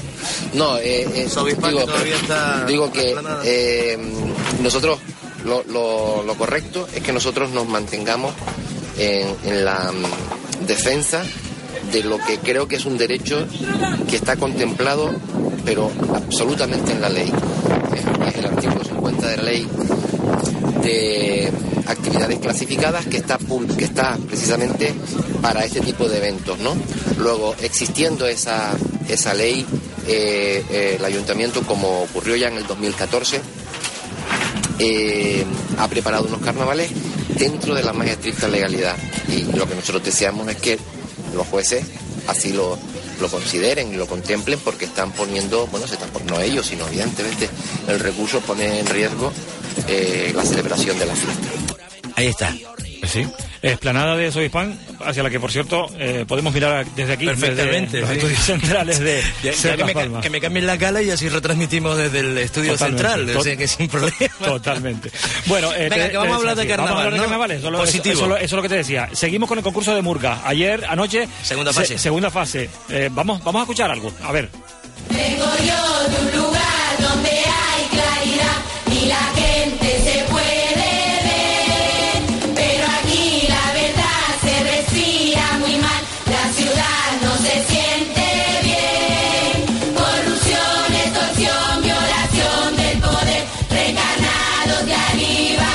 No, 0.54 0.78
eh, 0.78 1.06
eh 1.14 1.28
digo, 2.66 2.92
que 2.92 3.14
eh, 3.44 3.98
nosotros 4.62 4.98
lo, 5.44 5.64
lo, 6.24 6.34
correcto 6.34 6.88
es 6.94 7.02
que 7.02 7.12
nosotros 7.12 7.50
nos 7.50 7.66
mantengamos 7.66 8.34
en, 8.98 9.34
en 9.44 9.64
la 9.64 9.92
mm, 9.92 10.66
defensa 10.66 11.24
de 11.92 12.02
lo 12.02 12.18
que 12.18 12.38
creo 12.38 12.68
que 12.68 12.76
es 12.76 12.84
un 12.84 12.98
derecho 12.98 13.46
que 14.08 14.16
está 14.16 14.36
contemplado, 14.36 15.14
pero 15.64 15.90
absolutamente 16.14 16.92
en 16.92 17.00
la 17.00 17.08
ley. 17.08 17.32
Es 18.26 18.36
el 18.36 18.46
artículo 18.46 18.84
50 18.84 19.28
de 19.28 19.36
la 19.36 19.42
ley 19.42 19.66
de 20.82 21.52
actividades 21.86 22.38
clasificadas 22.38 23.06
que 23.06 23.18
está, 23.18 23.38
que 23.76 23.84
está 23.84 24.18
precisamente 24.26 24.94
para 25.40 25.64
este 25.64 25.80
tipo 25.80 26.08
de 26.08 26.18
eventos, 26.18 26.58
¿no? 26.58 26.76
Luego, 27.18 27.54
existiendo 27.60 28.26
esa, 28.26 28.76
esa 29.08 29.34
ley, 29.34 29.64
eh, 30.06 30.64
eh, 30.70 30.96
el 30.98 31.04
ayuntamiento, 31.04 31.62
como 31.62 32.02
ocurrió 32.02 32.36
ya 32.36 32.48
en 32.48 32.56
el 32.56 32.66
2014, 32.66 33.40
eh, 34.78 35.44
ha 35.78 35.88
preparado 35.88 36.26
unos 36.26 36.40
carnavales 36.40 36.90
dentro 37.36 37.74
de 37.74 37.82
la 37.82 37.92
más 37.92 38.08
estricta 38.08 38.48
legalidad. 38.48 38.96
Y 39.28 39.42
lo 39.56 39.68
que 39.68 39.74
nosotros 39.74 40.04
deseamos 40.04 40.48
es 40.48 40.56
que 40.56 40.78
los 41.34 41.46
jueces 41.46 41.84
así 42.26 42.52
lo, 42.52 42.78
lo 43.20 43.28
consideren 43.28 43.92
y 43.92 43.96
lo 43.96 44.06
contemplen 44.06 44.58
porque 44.60 44.86
están 44.86 45.12
poniendo, 45.12 45.66
bueno, 45.68 45.86
se 45.86 45.94
están, 45.94 46.10
no 46.26 46.40
ellos, 46.40 46.66
sino 46.66 46.86
evidentemente 46.88 47.48
el 47.86 48.00
recurso 48.00 48.40
pone 48.40 48.80
en 48.80 48.86
riesgo 48.86 49.32
la 50.34 50.44
celebración 50.44 50.98
de 50.98 51.06
la 51.06 51.14
fiesta. 51.14 51.48
Ahí 52.16 52.26
está. 52.26 52.52
Sí. 53.06 53.26
Esplanada 53.62 54.16
de 54.16 54.30
Soispan, 54.30 54.78
hacia 55.10 55.22
la 55.22 55.30
que, 55.30 55.40
por 55.40 55.50
cierto, 55.50 55.86
eh, 55.98 56.24
podemos 56.26 56.52
mirar 56.52 56.86
desde 56.94 57.12
aquí, 57.14 57.26
Perfectamente, 57.26 57.98
desde 57.98 58.00
los 58.00 58.10
sí. 58.10 58.16
estudios 58.16 58.40
centrales 58.40 58.98
de 59.00 59.22
Ya- 59.42 59.52
ya 59.52 59.56
Ser 59.56 59.76
que, 59.76 59.84
me, 59.84 60.20
que 60.20 60.30
me 60.30 60.40
cambien 60.40 60.66
la 60.66 60.78
cala 60.78 61.02
y 61.02 61.10
así 61.10 61.28
retransmitimos 61.28 61.96
desde 61.96 62.20
el 62.20 62.38
estudio 62.38 62.72
Totalmente. 62.72 63.02
central, 63.08 63.36
o 63.36 63.42
sea 63.42 63.56
que 63.56 63.68
sin 63.68 63.88
problema. 63.88 64.34
Totalmente. 64.44 65.10
Bueno, 65.46 65.72
eh, 65.72 65.88
Venga, 65.88 66.04
te- 66.06 66.10
que 66.10 66.16
vamos 66.16 66.28
te 66.28 66.32
a 66.32 66.36
hablar 66.36 66.56
de 66.56 66.62
decía, 66.62 66.76
sí, 66.76 66.82
Vamos 66.82 66.90
a 66.90 67.04
hablar 67.04 67.12
de 67.12 67.16
carnaval, 67.16 67.16
¿no? 67.16 67.22
carnaval, 67.22 67.50
eso, 67.52 67.70
lo- 67.70 67.78
Positivo. 67.78 68.14
eso- 68.14 68.24
eso- 68.26 68.36
eso 68.36 68.44
es 68.44 68.52
lo 68.52 68.62
que 68.62 68.68
te 68.68 68.74
decía. 68.76 69.08
Seguimos 69.12 69.48
con 69.48 69.58
el 69.58 69.64
concurso 69.64 69.94
de 69.94 70.02
Murga. 70.02 70.40
Ayer, 70.44 70.84
anoche. 70.88 71.28
Segunda 71.42 71.72
se- 71.72 71.80
fase. 71.80 71.98
segunda 71.98 72.30
fase. 72.30 72.68
Eh, 72.88 73.08
vamos, 73.12 73.42
vamos 73.44 73.60
a 73.60 73.62
escuchar 73.62 73.90
algo. 73.90 74.12
A 74.22 74.32
ver. 74.32 74.48
Vengo 75.10 75.46
yo 75.66 76.08
de 76.08 76.36
un 76.36 76.44
lugar 76.44 76.98
donde 77.00 77.30
hay 77.30 77.84
claridad 77.90 79.02
y 79.02 79.06
la 79.06 79.16
gente 79.34 79.87
recarnados 94.68 94.86
de 94.86 94.94
arriba 94.94 95.67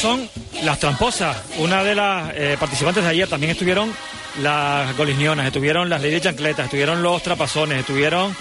son 0.00 0.28
las 0.62 0.78
tramposas. 0.78 1.36
Una 1.58 1.82
de 1.84 1.94
las 1.94 2.30
eh, 2.34 2.56
participantes 2.58 3.02
de 3.04 3.10
ayer 3.10 3.28
también 3.28 3.52
estuvieron 3.52 3.92
las 4.42 4.96
golisnionas, 4.96 5.46
estuvieron 5.46 5.88
las 5.88 6.00
Lady 6.02 6.20
Chancletas, 6.20 6.64
estuvieron 6.66 7.02
los 7.02 7.22
trapazones, 7.22 7.80
estuvieron 7.80 8.34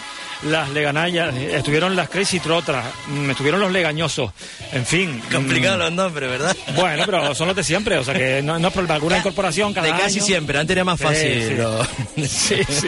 las 0.44 0.70
leganayas, 0.70 1.36
estuvieron 1.36 1.96
las 1.96 2.10
Crazy 2.10 2.40
Trotras, 2.40 2.86
mm, 3.08 3.32
estuvieron 3.32 3.60
los 3.60 3.72
legañosos, 3.72 4.32
en 4.72 4.86
fin. 4.86 5.18
mm, 5.30 5.34
Complicado 5.34 5.78
los 5.78 5.92
nombres, 5.92 6.30
¿verdad? 6.30 6.56
Bueno, 6.76 7.04
pero 7.08 7.34
son 7.34 7.48
los 7.48 7.56
de 7.56 7.64
siempre, 7.64 7.98
o 7.98 8.04
sea 8.04 8.14
que 8.14 8.42
no, 8.44 8.60
no 8.60 8.68
es 8.68 8.74
problema. 8.74 8.94
Alguna 8.96 9.18
incorporación 9.18 9.74
cada 9.74 9.88
de 9.88 9.94
casi 9.94 10.18
año. 10.20 10.26
siempre, 10.26 10.60
antes 10.60 10.76
era 10.76 10.84
más 10.86 11.00
fácil. 11.00 11.34
Sí, 11.34 11.48
sí. 11.48 11.56
lo- 11.56 11.84
Sí, 12.28 12.64
sí. 12.70 12.88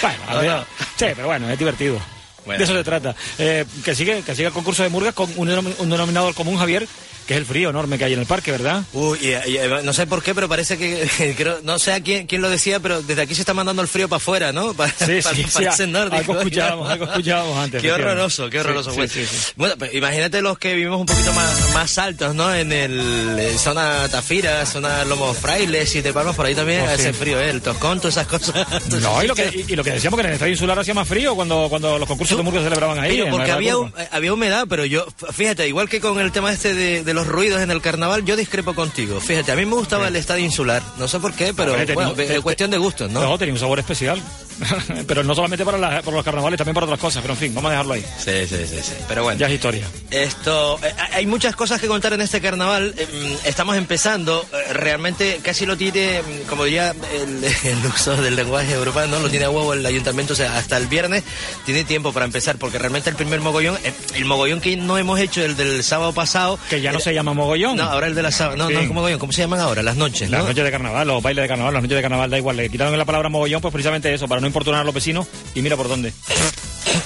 Bueno, 0.00 0.18
a 0.28 0.34
ver, 0.36 0.50
no. 0.50 0.60
sí, 0.96 1.06
pero 1.16 1.26
bueno, 1.26 1.50
es 1.50 1.58
divertido. 1.58 2.00
Bueno. 2.46 2.58
De 2.58 2.64
eso 2.64 2.74
se 2.74 2.84
trata. 2.84 3.14
Eh, 3.38 3.64
que 3.84 3.94
sigue 3.94 4.22
que 4.22 4.34
siga 4.34 4.48
el 4.48 4.54
concurso 4.54 4.82
de 4.84 4.88
murgas 4.88 5.12
con 5.14 5.28
un, 5.36 5.48
un 5.50 5.90
denominador 5.90 6.32
común, 6.34 6.56
Javier, 6.56 6.86
que 7.28 7.34
es 7.34 7.38
el 7.40 7.46
frío 7.46 7.68
enorme 7.68 7.98
que 7.98 8.04
hay 8.06 8.14
en 8.14 8.20
el 8.20 8.26
parque, 8.26 8.50
¿verdad? 8.50 8.82
Uy, 8.94 9.18
y- 9.20 9.28
y- 9.50 9.58
no 9.84 9.92
sé 9.92 10.06
por 10.06 10.22
qué, 10.22 10.34
pero 10.34 10.48
parece 10.48 10.78
que, 10.78 11.34
creo, 11.36 11.58
no 11.62 11.78
sé 11.78 11.92
a 11.92 12.00
quién, 12.00 12.26
quién 12.26 12.40
lo 12.40 12.48
decía, 12.48 12.80
pero 12.80 13.02
desde 13.02 13.20
aquí 13.20 13.34
se 13.34 13.42
está 13.42 13.52
mandando 13.52 13.82
el 13.82 13.88
frío 13.88 14.08
para 14.08 14.16
afuera, 14.16 14.50
¿no? 14.52 14.72
Para, 14.72 14.90
Sí, 14.90 15.20
para- 15.22 15.36
sí, 15.36 15.44
para 15.52 15.72
sí, 15.72 15.82
algo 15.94 16.38
escuchábamos, 16.38 16.90
algo 16.90 17.04
escuchábamos 17.04 17.58
antes, 17.58 17.82
Qué 17.82 17.92
horroroso, 17.92 18.48
qué 18.48 18.60
horroroso. 18.60 18.94
Bueno. 18.94 19.12
Bueno, 19.56 19.74
pues 19.78 19.94
imagínate 19.94 20.40
los 20.40 20.58
que 20.58 20.74
vivimos 20.74 21.00
un 21.00 21.06
poquito 21.06 21.32
más, 21.34 21.70
más 21.74 21.98
altos, 21.98 22.34
¿no? 22.34 22.54
En 22.54 22.72
el 22.72 23.36
eh, 23.38 23.58
zona 23.58 24.08
Tafira, 24.10 24.64
zona 24.64 25.04
Lomos 25.04 25.36
Frailes 25.36 25.94
y 25.96 26.00
de 26.00 26.12
Palmas, 26.14 26.34
por 26.34 26.46
ahí 26.46 26.54
también 26.54 26.80
Oh, 26.80 26.88
hace 26.88 27.12
frío, 27.12 27.38
¿eh? 27.40 27.50
El 27.50 27.60
toscón, 27.60 27.98
todas 28.00 28.16
esas 28.16 28.26
cosas. 28.26 28.66
No, 29.02 29.22
y 29.22 29.26
lo, 29.26 29.34
que, 29.34 29.50
y, 29.68 29.72
y 29.72 29.76
lo 29.76 29.84
que 29.84 29.90
decíamos 29.90 30.16
que 30.18 30.22
en 30.22 30.28
el 30.28 30.34
estadio 30.34 30.52
insular 30.52 30.78
hacía 30.78 30.94
más 30.94 31.06
frío 31.06 31.34
cuando, 31.34 31.66
cuando 31.68 31.98
los 31.98 32.08
concursos 32.08 32.38
de 32.38 32.50
se 32.50 32.62
celebraban 32.64 32.98
ahí. 32.98 33.18
Pero 33.18 33.30
porque 33.30 33.50
había, 33.50 33.72
eh, 33.74 34.08
había 34.10 34.32
humedad, 34.32 34.66
pero 34.68 34.86
yo, 34.86 35.06
fíjate, 35.32 35.68
igual 35.68 35.88
que 35.90 36.00
con 36.00 36.18
el 36.18 36.32
tema 36.32 36.52
este 36.52 36.72
de, 36.72 37.04
de 37.04 37.17
los 37.18 37.26
ruidos 37.26 37.60
en 37.60 37.70
el 37.70 37.80
carnaval, 37.80 38.24
yo 38.24 38.36
discrepo 38.36 38.74
contigo. 38.74 39.20
Fíjate, 39.20 39.50
a 39.52 39.56
mí 39.56 39.64
me 39.66 39.74
gustaba 39.74 40.08
el 40.08 40.16
estadio 40.16 40.44
insular. 40.44 40.82
No 40.98 41.08
sé 41.08 41.18
por 41.18 41.32
qué, 41.34 41.52
pero 41.52 41.72
Hombre, 41.74 41.92
bueno, 41.94 42.14
es 42.16 42.28
te- 42.28 42.40
cuestión 42.40 42.70
de 42.70 42.78
gustos, 42.78 43.10
¿no? 43.10 43.20
No, 43.20 43.36
tenía 43.38 43.52
un 43.54 43.60
sabor 43.60 43.78
especial. 43.78 44.22
pero 45.06 45.22
no 45.22 45.34
solamente 45.34 45.64
para, 45.64 45.78
la- 45.78 46.02
para 46.02 46.16
los 46.16 46.24
carnavales, 46.24 46.58
también 46.58 46.74
para 46.74 46.86
otras 46.86 47.00
cosas. 47.00 47.22
Pero 47.22 47.34
en 47.34 47.40
fin, 47.40 47.54
vamos 47.54 47.68
a 47.68 47.72
dejarlo 47.72 47.94
ahí. 47.94 48.04
Sí, 48.18 48.32
sí, 48.48 48.56
sí, 48.66 48.78
sí. 48.82 48.92
Pero 49.06 49.22
bueno. 49.24 49.38
Ya 49.38 49.46
es 49.46 49.52
historia. 49.52 49.86
Esto, 50.10 50.78
eh, 50.82 50.92
hay 51.12 51.26
muchas 51.26 51.54
cosas 51.56 51.80
que 51.80 51.86
contar 51.86 52.12
en 52.12 52.20
este 52.20 52.40
carnaval. 52.40 52.94
eh, 52.96 53.06
mm, 53.42 53.46
estamos 53.48 53.76
empezando. 53.76 54.44
eh, 54.52 54.72
realmente 54.72 55.40
casi 55.42 55.66
lo 55.66 55.76
tiene, 55.76 56.20
mm, 56.22 56.48
como 56.48 56.64
diría 56.64 56.94
el, 57.14 57.44
el 57.64 57.86
uso 57.86 58.16
del 58.16 58.36
lenguaje 58.36 58.72
europeo, 58.72 59.06
¿no? 59.06 59.18
Lo 59.20 59.28
tiene 59.30 59.44
a 59.46 59.50
huevo 59.50 59.74
el 59.74 59.84
ayuntamiento. 59.86 60.32
O 60.32 60.36
sea, 60.36 60.56
hasta 60.58 60.76
el 60.76 60.86
viernes 60.86 61.22
tiene 61.64 61.84
tiempo 61.84 62.12
para 62.12 62.24
empezar, 62.26 62.56
porque 62.56 62.78
realmente 62.78 63.10
el 63.10 63.16
primer 63.16 63.40
mogollón, 63.40 63.76
eh, 63.84 63.92
el 64.16 64.24
mogollón 64.24 64.60
que 64.60 64.76
no 64.76 64.98
hemos 64.98 65.18
hecho, 65.20 65.42
el 65.44 65.56
del 65.56 65.82
sábado 65.84 66.12
pasado. 66.12 66.58
Que 66.68 66.80
ya 66.80 66.90
no 66.90 66.98
era- 66.98 67.04
se 67.04 67.14
llama 67.14 67.32
mogollón. 67.34 67.76
No, 67.76 67.84
ahora 67.84 68.06
el 68.06 68.14
de 68.14 68.22
la 68.22 68.30
sábado. 68.32 68.56
No, 68.56 68.68
Sí. 68.68 68.74
no 68.74 68.80
es 68.80 68.88
mogollón. 68.90 69.18
¿Cómo 69.18 69.32
se 69.32 69.42
llaman 69.42 69.60
ahora? 69.60 69.82
Las 69.82 69.96
noches, 69.96 70.28
Las 70.30 70.40
¿no? 70.42 70.48
noches 70.48 70.64
de 70.64 70.70
carnaval, 70.70 71.06
los 71.06 71.22
bailes 71.22 71.42
de 71.42 71.48
carnaval, 71.48 71.74
las 71.74 71.82
noches 71.82 71.96
de 71.96 72.02
carnaval, 72.02 72.30
da 72.30 72.38
igual. 72.38 72.56
Le 72.56 72.68
quitaron 72.68 72.96
la 72.98 73.04
palabra 73.04 73.28
mogollón, 73.28 73.60
pues 73.60 73.72
precisamente 73.72 74.12
eso, 74.12 74.26
para 74.26 74.40
no 74.40 74.46
importunar 74.48 74.80
a 74.80 74.84
los. 74.84 75.28
Y 75.54 75.62
mira 75.62 75.76
por 75.76 75.88
dónde. 75.88 76.12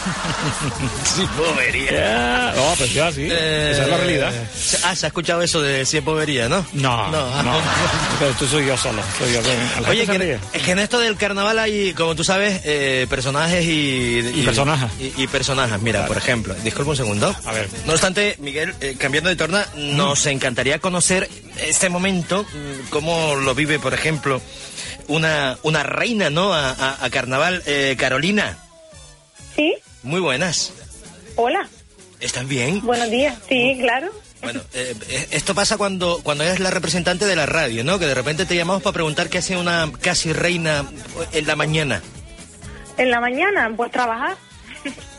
Sí, 1.04 1.26
bobería. 1.36 1.90
Ya, 1.92 2.52
No, 2.56 2.74
pues 2.76 2.92
ya 2.94 3.12
sí. 3.12 3.24
Esa 3.26 3.82
es 3.82 3.88
la 3.88 3.96
realidad. 3.96 4.34
Eh, 4.34 4.46
Ah, 4.84 4.96
se 4.96 5.06
ha 5.06 5.08
escuchado 5.08 5.42
eso 5.42 5.60
de 5.62 5.84
si 5.84 5.98
es 5.98 6.04
bobería, 6.04 6.48
¿no? 6.48 6.64
No, 6.72 7.10
No. 7.10 7.42
no. 7.42 7.60
Pero 8.18 8.32
tú 8.32 8.46
soy 8.46 8.66
yo 8.66 8.76
solo. 8.76 9.02
Soy 9.18 9.32
yo. 9.32 9.40
Oye, 9.88 10.06
que, 10.06 10.38
es 10.52 10.62
que 10.62 10.70
en 10.72 10.78
esto 10.78 10.98
del 10.98 11.16
carnaval 11.16 11.58
hay, 11.58 11.92
como 11.94 12.14
tú 12.14 12.24
sabes, 12.24 12.60
eh, 12.64 13.06
personajes 13.08 13.64
y... 13.64 14.18
Y 14.34 14.42
personajes. 14.44 14.90
Y, 14.98 15.22
y 15.22 15.26
personajes. 15.26 15.80
Mira, 15.82 16.06
por 16.06 16.16
ejemplo, 16.16 16.54
disculpa 16.62 16.90
un 16.92 16.96
segundo. 16.96 17.34
A 17.44 17.52
ver. 17.52 17.68
No 17.86 17.92
obstante, 17.92 18.36
Miguel, 18.38 18.74
eh, 18.80 18.96
cambiando 18.98 19.28
de 19.30 19.36
torna, 19.36 19.66
nos 19.76 20.26
encantaría 20.26 20.78
conocer 20.78 21.28
este 21.58 21.88
momento, 21.88 22.44
mm, 22.44 22.88
cómo 22.90 23.34
lo 23.36 23.54
vive, 23.54 23.78
por 23.78 23.94
ejemplo, 23.94 24.40
una, 25.08 25.58
una 25.62 25.82
reina, 25.82 26.30
¿no? 26.30 26.54
A, 26.54 26.70
a- 26.70 27.04
a 27.04 27.10
carnaval. 27.10 27.62
Eh, 27.66 27.96
Carolina, 27.98 28.58
Sí, 29.54 29.74
muy 30.02 30.20
buenas. 30.20 30.72
hola, 31.36 31.68
¿Estás 32.20 32.46
bien? 32.46 32.80
buenos 32.84 33.10
días. 33.10 33.36
Sí, 33.48 33.76
claro. 33.80 34.10
Bueno, 34.42 34.60
eh, 34.74 34.94
eh, 35.08 35.28
esto 35.30 35.54
pasa 35.54 35.76
cuando, 35.76 36.20
cuando 36.22 36.42
eres 36.44 36.58
la 36.60 36.70
representante 36.70 37.26
de 37.26 37.36
la 37.36 37.46
radio, 37.46 37.84
¿no? 37.84 37.98
Que 37.98 38.06
de 38.06 38.14
repente 38.14 38.44
te 38.44 38.56
llamamos 38.56 38.82
para 38.82 38.94
preguntar 38.94 39.28
qué 39.28 39.38
hace 39.38 39.56
una 39.56 39.90
casi 40.00 40.32
reina 40.32 40.84
en 41.32 41.46
la 41.46 41.54
mañana. 41.56 42.02
En 42.96 43.10
la 43.10 43.20
mañana, 43.20 43.72
pues 43.76 43.90
trabajar. 43.92 44.36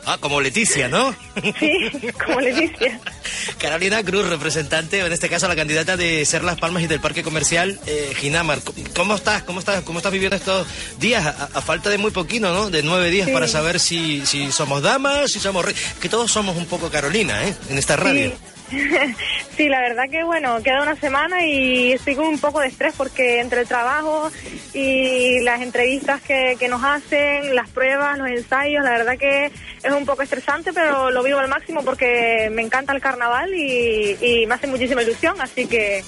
Ah, 0.05 0.17
como 0.19 0.41
Leticia, 0.41 0.89
¿no? 0.89 1.15
Sí, 1.59 2.09
como 2.25 2.41
Leticia. 2.41 2.99
Carolina 3.57 4.03
Cruz, 4.03 4.27
representante, 4.27 5.01
o 5.01 5.05
en 5.07 5.13
este 5.13 5.29
caso 5.29 5.47
la 5.47 5.55
candidata 5.55 5.95
de 5.95 6.25
Ser 6.25 6.43
Las 6.43 6.59
Palmas 6.59 6.83
y 6.83 6.87
del 6.87 6.99
Parque 6.99 7.23
Comercial 7.23 7.79
eh, 7.85 8.13
Ginamar. 8.17 8.59
¿Cómo- 8.61 8.83
¿Cómo 8.95 9.15
estás? 9.15 9.43
¿Cómo 9.43 9.59
estás? 9.59 9.81
¿Cómo 9.83 9.99
estás 9.99 10.11
viviendo 10.11 10.35
estos 10.35 10.67
días? 10.99 11.25
A, 11.25 11.49
a 11.53 11.61
falta 11.61 11.89
de 11.89 11.97
muy 11.97 12.11
poquito, 12.11 12.53
¿no? 12.53 12.69
De 12.69 12.83
nueve 12.83 13.09
días 13.09 13.27
Sí. 13.27 13.33
para 13.33 13.47
saber 13.47 13.79
si, 13.79 14.25
si 14.25 14.51
somos 14.51 14.81
damas, 14.81 15.31
si 15.31 15.39
somos 15.39 15.63
reyes. 15.63 15.81
Que 16.01 16.09
todos 16.09 16.29
somos 16.31 16.57
un 16.57 16.65
poco 16.65 16.89
Carolina, 16.89 17.47
¿eh? 17.47 17.55
En 17.69 17.77
esta 17.77 17.95
radio. 17.95 18.29
Sí. 18.31 18.35
Sí, 19.55 19.69
la 19.69 19.81
verdad 19.81 20.09
que 20.09 20.23
bueno, 20.23 20.61
queda 20.63 20.81
una 20.81 20.95
semana 20.95 21.45
y 21.45 21.91
estoy 21.91 22.15
con 22.15 22.25
un 22.25 22.39
poco 22.39 22.59
de 22.59 22.67
estrés 22.67 22.95
porque 22.97 23.39
entre 23.39 23.61
el 23.61 23.67
trabajo 23.67 24.31
y 24.73 25.39
las 25.41 25.61
entrevistas 25.61 26.21
que, 26.21 26.57
nos 26.67 26.83
hacen, 26.83 27.55
las 27.55 27.69
pruebas, 27.69 28.17
los 28.17 28.29
ensayos, 28.29 28.83
la 28.83 28.91
verdad 28.91 29.17
que 29.17 29.45
es 29.83 29.91
un 29.91 30.05
poco 30.05 30.23
estresante, 30.23 30.73
pero 30.73 31.11
lo 31.11 31.21
vivo 31.21 31.37
al 31.37 31.49
máximo 31.49 31.83
porque 31.83 32.49
me 32.51 32.63
encanta 32.63 32.93
el 32.93 33.01
carnaval 33.01 33.53
y, 33.53 34.17
y 34.19 34.47
me 34.47 34.55
hace 34.55 34.65
muchísima 34.65 35.03
ilusión, 35.03 35.39
así 35.39 35.67
que, 35.67 36.03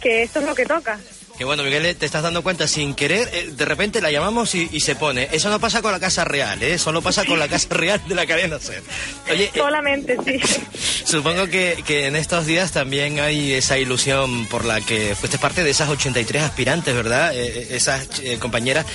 que 0.00 0.24
esto 0.24 0.40
es 0.40 0.46
lo 0.46 0.54
que 0.54 0.66
toca. 0.66 0.98
Que 1.42 1.46
bueno, 1.46 1.64
Miguel, 1.64 1.84
eh, 1.86 1.94
te 1.96 2.06
estás 2.06 2.22
dando 2.22 2.44
cuenta 2.44 2.68
sin 2.68 2.94
querer, 2.94 3.28
eh, 3.32 3.50
de 3.50 3.64
repente 3.64 4.00
la 4.00 4.12
llamamos 4.12 4.54
y, 4.54 4.68
y 4.70 4.78
se 4.78 4.94
pone. 4.94 5.28
Eso 5.32 5.50
no 5.50 5.58
pasa 5.58 5.82
con 5.82 5.90
la 5.90 5.98
Casa 5.98 6.22
Real, 6.22 6.62
¿eh? 6.62 6.78
Solo 6.78 7.02
pasa 7.02 7.24
con 7.24 7.36
la 7.36 7.48
Casa 7.48 7.66
Real 7.74 8.00
de 8.06 8.14
la 8.14 8.26
cadena 8.26 8.60
SER. 8.60 8.80
Oye, 9.28 9.46
eh, 9.46 9.50
Solamente, 9.52 10.16
sí. 10.24 10.40
supongo 11.04 11.48
que, 11.48 11.82
que 11.84 12.06
en 12.06 12.14
estos 12.14 12.46
días 12.46 12.70
también 12.70 13.18
hay 13.18 13.54
esa 13.54 13.76
ilusión 13.76 14.46
por 14.46 14.64
la 14.64 14.80
que 14.80 15.16
fuiste 15.16 15.36
parte 15.36 15.64
de 15.64 15.70
esas 15.70 15.88
83 15.88 16.44
aspirantes, 16.44 16.94
¿verdad? 16.94 17.32
Eh, 17.34 17.74
esas 17.74 18.20
eh, 18.22 18.38
compañeras, 18.38 18.86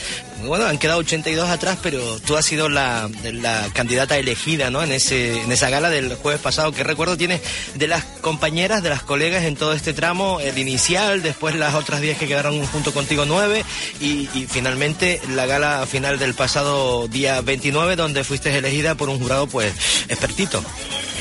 bueno, 0.45 0.67
han 0.67 0.77
quedado 0.77 0.99
82 0.99 1.49
atrás, 1.49 1.77
pero 1.83 2.17
tú 2.21 2.37
has 2.37 2.45
sido 2.45 2.69
la, 2.69 3.09
la 3.33 3.67
candidata 3.73 4.17
elegida, 4.17 4.69
¿no? 4.69 4.83
En, 4.83 4.93
ese, 4.93 5.41
en 5.41 5.51
esa 5.51 5.69
gala 5.69 5.89
del 5.89 6.15
jueves 6.15 6.39
pasado. 6.39 6.71
¿Qué 6.71 6.85
recuerdo 6.85 7.17
tienes 7.17 7.41
de 7.75 7.87
las 7.87 8.05
compañeras, 8.21 8.83
de 8.83 8.89
las 8.89 9.03
colegas 9.03 9.43
en 9.43 9.57
todo 9.57 9.73
este 9.73 9.91
tramo? 9.91 10.39
El 10.39 10.57
inicial, 10.57 11.21
después 11.21 11.53
las 11.55 11.75
otras 11.75 11.99
10 11.99 12.17
que 12.17 12.27
quedaron 12.27 12.36
llegaron 12.37 12.63
junto 12.67 12.93
contigo 12.93 13.25
nueve 13.25 13.63
y, 13.99 14.29
y 14.35 14.45
finalmente 14.47 15.19
la 15.33 15.45
gala 15.47 15.85
final 15.87 16.19
del 16.19 16.35
pasado 16.35 17.07
día 17.07 17.41
29 17.41 17.95
donde 17.95 18.23
fuiste 18.23 18.55
elegida 18.55 18.93
por 18.95 19.09
un 19.09 19.19
jurado 19.19 19.47
pues 19.47 19.73
expertito. 20.07 20.63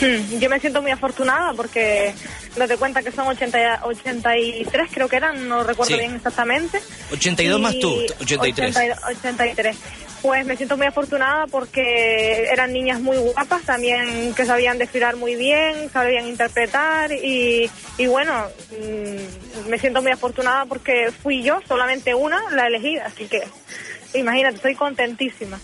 Hmm, 0.01 0.39
Yo 0.39 0.51
me 0.51 0.61
siento 0.61 0.83
muy 0.83 0.91
afortunada 0.91 1.55
porque 1.55 2.15
date 2.55 2.77
cuenta 2.77 3.03
que 3.03 3.11
son 3.13 3.27
80, 3.29 3.81
83, 3.85 4.91
creo 4.93 5.09
que 5.09 5.17
eran, 5.17 5.49
no 5.49 5.65
recuerdo 5.65 5.95
Sí. 5.95 6.01
bien 6.01 6.17
exactamente. 6.17 6.83
82 7.13 7.61
más 7.61 7.79
tú, 7.81 7.99
Y 7.99 8.23
83. 8.25 8.77
80 8.77 9.01
83. 9.09 9.77
Pues 10.23 10.45
me 10.47 10.57
siento 10.57 10.77
muy 10.77 10.87
afortunada 10.87 11.47
porque 11.47 12.49
eran 12.51 12.73
niñas 12.73 13.01
muy 13.01 13.17
guapas 13.17 13.63
también 13.63 14.35
que 14.35 14.45
sabían 14.45 14.79
desfilar 14.79 15.17
muy 15.17 15.37
bien, 15.37 15.91
sabían 15.93 16.27
interpretar 16.27 17.13
y, 17.13 17.71
y 17.99 18.07
bueno, 18.07 18.47
mm, 18.71 19.69
me 19.69 19.79
siento 19.79 20.03
muy 20.03 20.13
afortunada 20.13 20.65
porque 20.65 21.13
fui 21.23 21.43
yo, 21.43 21.61
solamente 21.69 22.15
una, 22.15 22.51
la 22.51 22.67
elegida, 22.67 23.05
así 23.07 23.27
que 23.27 23.43
imagínate, 24.15 24.57
estoy 24.57 24.75
contentísima. 24.75 25.61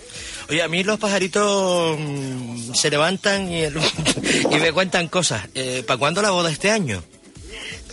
Oye, 0.49 0.63
a 0.63 0.69
mí 0.69 0.85
los 0.85 0.99
pajaritos 0.99 1.99
mm, 1.99 2.75
se 2.75 2.91
levantan 2.91 3.51
y, 3.51 3.65
me 4.61 4.73
cuentan 4.73 5.09
cosas. 5.09 5.49
Eh, 5.55 5.83
¿Para 5.87 5.99
cuándo 5.99 6.23
la 6.23 6.31
boda 6.31 6.51
este 6.51 6.71
año? 6.71 7.03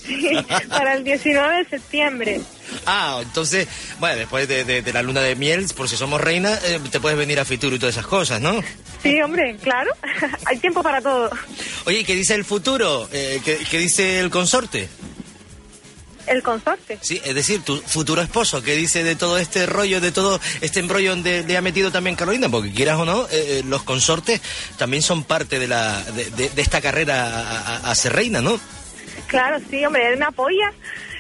Para 0.70 0.96
el 0.96 1.04
19 1.04 1.58
de 1.64 1.66
septiembre. 1.70 2.42
Ah, 2.86 3.20
entonces, 3.22 3.68
bueno, 4.00 4.18
después 4.18 4.48
de, 4.48 4.64
de- 4.64 4.82
de 4.82 4.94
la 4.94 5.02
luna 5.02 5.22
de 5.22 5.36
miel, 5.36 5.66
por 5.76 5.90
si 5.90 5.98
somos 5.98 6.22
reina, 6.22 6.58
eh, 6.66 6.80
te 6.92 7.00
puedes 7.00 7.18
venir 7.18 7.40
a 7.40 7.46
Fitur 7.46 7.74
y 7.74 7.80
todas 7.80 7.96
esas 7.96 8.08
cosas, 8.08 8.40
¿no? 8.42 8.62
Sí, 9.04 9.20
hombre, 9.22 9.56
claro, 9.62 9.92
hay 10.46 10.58
tiempo 10.58 10.84
para 10.84 11.02
todo. 11.02 11.30
Oye, 11.86 12.04
¿qué 12.04 12.16
dice 12.16 12.36
el 12.36 12.46
futuro? 12.46 13.10
Eh, 13.12 13.42
¿qué, 13.44 13.58
qué 13.70 13.78
dice 13.80 14.20
el 14.20 14.30
consorte? 14.30 14.90
El 16.28 16.44
consorte. 16.44 17.00
Sí, 17.02 17.20
es 17.26 17.34
decir, 17.34 17.62
tu 17.64 17.78
futuro 17.82 18.22
esposo, 18.22 18.62
¿qué 18.62 18.76
dice 18.76 19.04
de 19.04 19.16
todo 19.16 19.40
este 19.40 19.66
rollo, 19.66 20.00
de 20.00 20.12
todo 20.12 20.40
este 20.62 20.80
embrollo 20.80 21.10
donde 21.12 21.44
le 21.44 21.58
ha 21.58 21.62
metido 21.62 21.92
también 21.92 22.16
Carolina? 22.16 22.50
Porque 22.50 22.72
quieras 22.72 23.00
o 23.00 23.06
no, 23.06 23.24
eh, 23.26 23.30
eh, 23.32 23.62
los 23.66 23.82
consortes 23.82 24.40
también 24.78 25.02
son 25.02 25.24
parte 25.24 25.58
de, 25.58 25.68
la, 25.68 26.04
de, 26.04 26.26
de- 26.30 26.50
de 26.50 26.62
esta 26.62 26.82
carrera 26.82 27.24
a, 27.26 27.78
a- 27.88 27.92
a 27.92 27.96
ser 27.96 28.14
reina, 28.14 28.42
¿no? 28.42 28.60
Claro, 29.30 29.58
sí, 29.70 29.86
hombre, 29.86 30.10
él 30.10 30.18
me 30.18 30.26
apoya, 30.26 30.74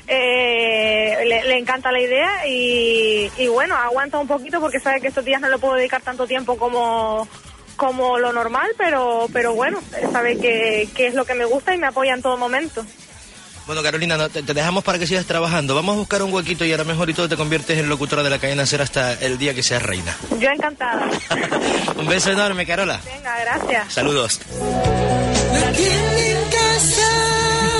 eh, 0.08 1.16
le, 1.25 1.44
le 1.44 1.58
encanta 1.58 1.92
la 1.92 2.01
idea 2.01 2.48
y, 2.48 3.32
y 3.38 3.48
bueno, 3.48 3.75
aguanta 3.75 4.18
un 4.18 4.28
poquito 4.28 4.60
porque 4.60 4.80
sabe 4.80 5.00
que 5.00 5.08
estos 5.08 5.24
días 5.24 5.39
no 5.39 5.48
le 5.48 5.60
puedo 5.60 5.75
dedicar 5.75 6.01
tanto 6.01 6.28
tiempo 6.28 6.58
como 6.58 7.28
como 7.75 8.18
lo 8.20 8.34
normal, 8.34 8.68
pero 8.78 9.28
pero 9.32 9.54
bueno, 9.54 9.80
sabe 10.12 10.38
que, 10.38 10.89
que 10.96 11.08
es 11.08 11.13
lo 11.13 11.24
que 11.25 11.34
me 11.36 11.46
gusta 11.46 11.74
y 11.74 11.78
me 11.78 11.88
apoya 11.88 12.13
en 12.13 12.22
todo 12.22 12.36
momento. 12.38 12.84
Bueno, 13.68 13.84
Carolina, 13.84 14.18
no, 14.18 14.30
te, 14.30 14.42
te 14.42 14.54
dejamos 14.56 14.84
para 14.84 14.98
que 14.98 15.06
sigas 15.06 15.28
trabajando. 15.28 15.75
Vamos 15.75 15.94
a 15.94 16.00
buscar 16.00 16.24
un 16.24 16.34
huequito 16.34 16.66
y 16.66 16.74
a 16.74 16.78
lo 16.78 16.86
mejor 16.86 17.08
y 17.12 17.13
todo 17.13 17.30
te 17.30 17.38
conviertes 17.38 17.78
en 17.78 17.88
locutora 17.88 18.24
de 18.24 18.32
la 18.32 18.39
cadena 18.39 18.66
Ser 18.66 18.82
hasta 18.82 19.13
el 19.13 19.38
día 19.38 19.54
que 19.54 19.62
seas 19.62 19.84
reina. 19.84 20.18
Yo 20.39 20.50
encantada. 20.50 21.08
Un 21.96 22.08
beso 22.08 22.32
enorme, 22.32 22.66
Carola. 22.66 23.00
Venga, 23.06 23.39
gracias. 23.42 23.94
Saludos. 23.94 24.39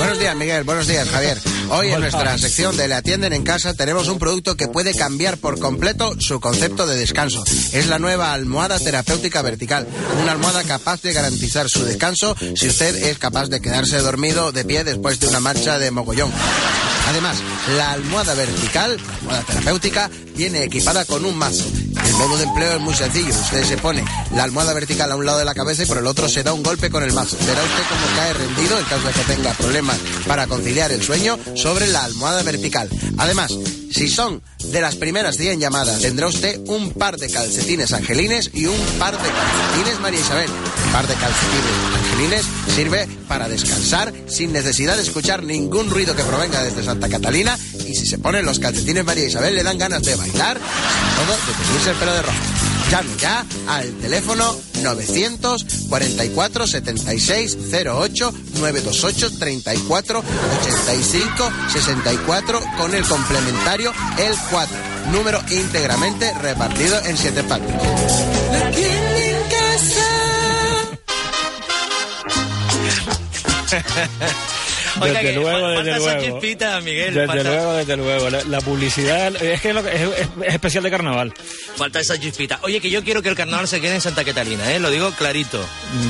Buenos 0.00 0.18
días, 0.18 0.34
Miguel. 0.34 0.64
Buenos 0.64 0.86
días, 0.86 1.06
Javier. 1.10 1.38
Hoy 1.68 1.90
en 1.92 2.00
nuestra 2.00 2.38
sección 2.38 2.74
de 2.74 2.88
Le 2.88 2.94
atienden 2.94 3.34
en 3.34 3.42
casa 3.42 3.74
tenemos 3.74 4.08
un 4.08 4.18
producto 4.18 4.56
que 4.56 4.66
puede 4.66 4.94
cambiar 4.94 5.36
por 5.36 5.58
completo 5.58 6.14
su 6.18 6.40
concepto 6.40 6.86
de 6.86 6.96
descanso. 6.96 7.44
Es 7.72 7.86
la 7.86 7.98
nueva 7.98 8.32
almohada 8.32 8.78
terapéutica 8.78 9.42
vertical. 9.42 9.86
Una 10.22 10.32
almohada 10.32 10.64
capaz 10.64 11.02
de 11.02 11.12
garantizar 11.12 11.68
su 11.68 11.84
descanso 11.84 12.34
si 12.56 12.68
usted 12.68 12.96
es 13.08 13.18
capaz 13.18 13.48
de 13.48 13.60
quedarse 13.60 13.98
dormido 13.98 14.52
de 14.52 14.64
pie 14.64 14.84
después 14.84 15.20
de 15.20 15.28
una 15.28 15.40
marcha 15.40 15.78
de 15.78 15.90
mogollón. 15.90 16.32
Además, 17.10 17.36
la 17.76 17.92
almohada 17.92 18.34
vertical, 18.34 18.96
la 18.96 19.14
almohada 19.16 19.42
terapéutica, 19.42 20.10
viene 20.34 20.64
equipada 20.64 21.04
con 21.04 21.26
un 21.26 21.36
mazo. 21.36 21.66
El 22.10 22.16
modo 22.16 22.36
de 22.38 22.42
empleo 22.42 22.74
es 22.74 22.80
muy 22.80 22.92
sencillo. 22.92 23.28
Usted 23.28 23.64
se 23.64 23.76
pone 23.76 24.04
la 24.34 24.42
almohada 24.42 24.74
vertical 24.74 25.12
a 25.12 25.16
un 25.16 25.24
lado 25.24 25.38
de 25.38 25.44
la 25.44 25.54
cabeza 25.54 25.84
y 25.84 25.86
por 25.86 25.96
el 25.96 26.08
otro 26.08 26.28
se 26.28 26.42
da 26.42 26.52
un 26.52 26.62
golpe 26.64 26.90
con 26.90 27.04
el 27.04 27.12
mazo. 27.12 27.36
Verá 27.46 27.62
usted 27.62 27.82
cómo 27.88 28.16
cae 28.16 28.32
rendido 28.32 28.78
en 28.78 28.84
caso 28.86 29.06
de 29.06 29.12
que 29.12 29.34
tenga 29.34 29.52
problemas 29.52 29.96
para 30.26 30.48
conciliar 30.48 30.90
el 30.90 31.02
sueño 31.02 31.38
sobre 31.54 31.86
la 31.86 32.02
almohada 32.02 32.42
vertical. 32.42 32.88
Además, 33.16 33.56
si 33.90 34.08
son 34.08 34.42
de 34.64 34.80
las 34.80 34.96
primeras 34.96 35.36
100 35.36 35.60
llamadas, 35.60 36.00
tendrá 36.00 36.28
usted 36.28 36.60
un 36.66 36.92
par 36.92 37.16
de 37.16 37.28
calcetines 37.28 37.92
angelines 37.92 38.50
y 38.54 38.66
un 38.66 38.78
par 38.98 39.12
de 39.12 39.28
calcetines 39.28 40.00
María 40.00 40.20
Isabel. 40.20 40.50
Un 40.86 40.92
par 40.92 41.06
de 41.06 41.14
calcetines 41.14 41.64
angelines 41.94 42.46
sirve 42.74 43.08
para 43.28 43.48
descansar 43.48 44.12
sin 44.28 44.52
necesidad 44.52 44.96
de 44.96 45.02
escuchar 45.02 45.42
ningún 45.42 45.90
ruido 45.90 46.14
que 46.14 46.22
provenga 46.22 46.62
desde 46.62 46.84
Santa 46.84 47.08
Catalina 47.08 47.58
y 47.86 47.94
si 47.94 48.06
se 48.06 48.18
ponen 48.18 48.46
los 48.46 48.58
calcetines 48.58 49.04
María 49.04 49.26
Isabel 49.26 49.54
le 49.54 49.62
dan 49.62 49.78
ganas 49.78 50.02
de 50.02 50.14
bailar, 50.14 50.58
sobre 50.58 51.26
todo 51.26 51.84
de 51.84 51.90
el 51.90 51.96
pelo 51.96 52.12
de 52.14 52.22
rojo. 52.22 52.79
Llame 52.90 53.16
ya 53.18 53.46
al 53.68 53.92
teléfono 53.98 54.58
944 54.82 56.66
76 56.66 57.58
08 57.86 58.34
928 58.54 59.38
34 59.38 60.18
85 60.18 61.52
64 61.72 62.60
con 62.76 62.94
el 62.94 63.04
complementario 63.04 63.92
el 64.18 64.34
4. 64.50 64.76
Número 65.12 65.40
íntegramente 65.50 66.34
repartido 66.34 67.00
en 67.04 67.16
siete 67.16 67.44
partes. 67.44 67.76
Oiga, 75.00 75.18
desde 75.20 75.30
que 75.30 75.32
luego, 75.38 75.68
desde 75.82 75.96
luego. 75.98 76.22
chispita, 76.40 76.80
Miguel. 76.80 77.14
Desde 77.14 77.26
falta, 77.26 77.42
luego, 77.44 77.72
desde 77.74 77.96
luego. 77.96 78.30
La, 78.30 78.44
la 78.44 78.60
publicidad 78.60 79.36
es 79.42 79.60
que 79.60 79.68
es, 79.70 79.74
lo 79.74 79.82
que- 79.82 79.94
es- 79.94 80.10
es 80.46 80.54
especial 80.54 80.82
de 80.84 80.90
carnaval. 80.90 81.32
falta 81.76 82.00
esa 82.00 82.18
chispita. 82.18 82.58
Oye, 82.62 82.80
que 82.80 82.90
yo 82.90 83.02
quiero 83.04 83.22
que 83.22 83.28
el 83.28 83.34
carnaval 83.36 83.66
se 83.68 83.80
quede 83.80 83.94
en 83.94 84.00
Santa 84.00 84.24
Catalina, 84.24 84.72
¿eh? 84.72 84.78
Lo 84.80 84.90
digo 84.90 85.10
clarito. 85.12 85.58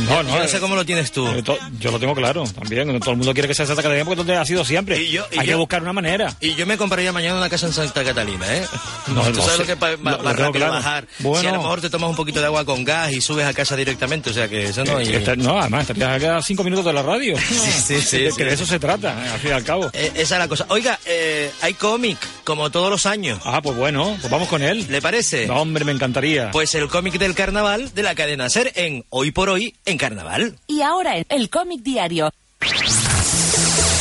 No, 0.06 0.10
Yo- 0.16 0.22
no, 0.22 0.28
yo 0.30 0.38
no 0.38 0.44
eh, 0.44 0.48
sé 0.48 0.60
cómo 0.60 0.74
lo 0.74 0.84
tienes 0.84 1.12
tú. 1.12 1.26
Eh, 1.28 1.42
Yo 1.78 1.90
lo 1.90 1.98
tengo 1.98 2.14
claro 2.14 2.44
también. 2.44 2.98
Todo 3.00 3.10
el 3.12 3.16
mundo 3.18 3.32
quiere 3.32 3.48
que 3.48 3.54
sea 3.54 3.66
Santa 3.66 3.82
Catalina 3.82 4.04
porque 4.04 4.16
donde 4.18 4.36
ha 4.36 4.44
sido 4.44 4.64
siempre. 4.64 5.00
Y 5.00 5.10
yo- 5.12 5.26
y 5.30 5.38
Hay 5.38 5.46
yo- 5.46 5.52
que 5.52 5.54
buscar 5.56 5.82
una 5.82 5.92
manera. 5.92 6.34
Y 6.40 6.54
yo 6.54 6.66
me 6.66 6.76
compraría 6.76 7.12
mañana 7.12 7.36
una 7.36 7.48
casa 7.48 7.66
en 7.66 7.72
Santa 7.72 8.02
Catalina, 8.04 8.46
¿eh? 8.56 8.64
No, 9.08 9.22
Tú 9.22 9.30
no 9.30 9.34
sabes 9.42 9.52
sé. 9.52 9.58
lo 9.58 9.66
que 9.66 9.72
es 9.72 9.78
pa- 9.78 9.90
Lo- 9.90 9.98
más, 9.98 10.16
lo 10.18 10.22
más 10.24 10.34
tengo 10.36 10.46
rápido 10.48 10.66
claro. 10.66 10.72
bajar. 10.72 11.06
Bueno. 11.20 11.40
Si 11.40 11.46
a 11.46 11.52
lo 11.52 11.58
mejor 11.62 11.80
te 11.80 11.90
tomas 11.90 12.10
un 12.10 12.16
poquito 12.16 12.40
de 12.40 12.46
agua 12.46 12.64
con 12.64 12.84
gas 12.84 13.12
y 13.12 13.20
subes 13.20 13.46
a 13.46 13.52
casa 13.54 13.76
directamente, 13.76 14.30
o 14.30 14.32
sea 14.32 14.48
que 14.48 14.64
eso 14.66 14.84
no... 14.84 14.98
Eh, 15.00 15.04
y- 15.10 15.14
esta- 15.14 15.36
no, 15.36 15.58
además, 15.60 15.82
estarías 15.82 16.16
acá 16.16 16.36
a 16.38 16.42
cinco 16.42 16.62
minutos 16.64 16.84
de 16.84 16.92
la 16.92 17.02
radio. 17.02 17.36
Sí, 17.50 17.54
sí, 17.54 18.00
sí, 18.00 18.30
sí. 18.30 18.36
que 18.36 18.44
de 18.44 18.54
eso 18.54 18.64
se 18.70 18.78
trata, 18.78 19.12
eh, 19.24 19.28
al 19.28 19.38
fin 19.40 19.50
y 19.50 19.52
al 19.52 19.64
cabo. 19.64 19.90
Eh, 19.92 20.12
esa 20.14 20.37
es 20.37 20.38
la 20.38 20.48
cosa. 20.48 20.64
Oiga, 20.68 20.98
eh, 21.04 21.50
hay 21.61 21.74
cómic, 21.74 22.18
como 22.44 22.70
todos 22.70 22.88
los 22.88 23.04
años. 23.04 23.40
Ah, 23.44 23.61
pues 23.61 23.76
bueno, 23.76 24.16
pues 24.20 24.30
vamos 24.30 24.48
con 24.48 24.62
él. 24.62 24.87
¿Le 24.88 25.02
parece? 25.02 25.46
No, 25.46 25.61
hombre, 25.61 25.85
me 25.85 25.92
encantaría. 25.92 26.50
Pues 26.52 26.74
el 26.74 26.88
cómic 26.88 27.18
del 27.18 27.35
carnaval 27.35 27.92
de 27.94 28.02
la 28.02 28.14
cadena 28.14 28.48
Ser 28.48 28.72
en 28.76 29.04
Hoy 29.11 29.33
por 29.33 29.48
Hoy 29.50 29.74
en 29.85 29.98
Carnaval. 29.98 30.56
Y 30.68 30.83
ahora 30.83 31.16
el 31.28 31.50
cómic 31.50 31.83
diario. 31.83 32.30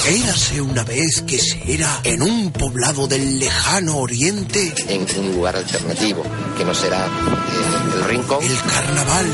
Érase 0.07 0.61
una 0.61 0.83
vez 0.83 1.21
que 1.27 1.37
se 1.37 1.61
era 1.71 2.01
en 2.03 2.21
un 2.23 2.51
poblado 2.51 3.07
del 3.07 3.37
lejano 3.37 3.97
oriente. 3.97 4.73
En 4.87 5.05
un 5.19 5.35
lugar 5.35 5.55
alternativo, 5.55 6.23
que 6.57 6.65
no 6.65 6.73
será 6.73 7.05
eh, 7.05 7.95
el 7.95 8.03
rincón. 8.05 8.43
El 8.43 8.61
carnaval 8.61 9.25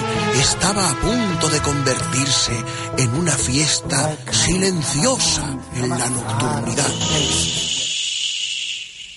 estaba 0.41 0.89
a 0.89 0.95
punto 0.95 1.49
de 1.49 1.62
convertirse 1.62 2.51
en 2.97 3.10
una 3.15 3.32
fiesta 3.32 4.17
silenciosa 4.32 5.58
en 5.75 5.89
la 5.89 6.10
nocturnidad. 6.10 6.93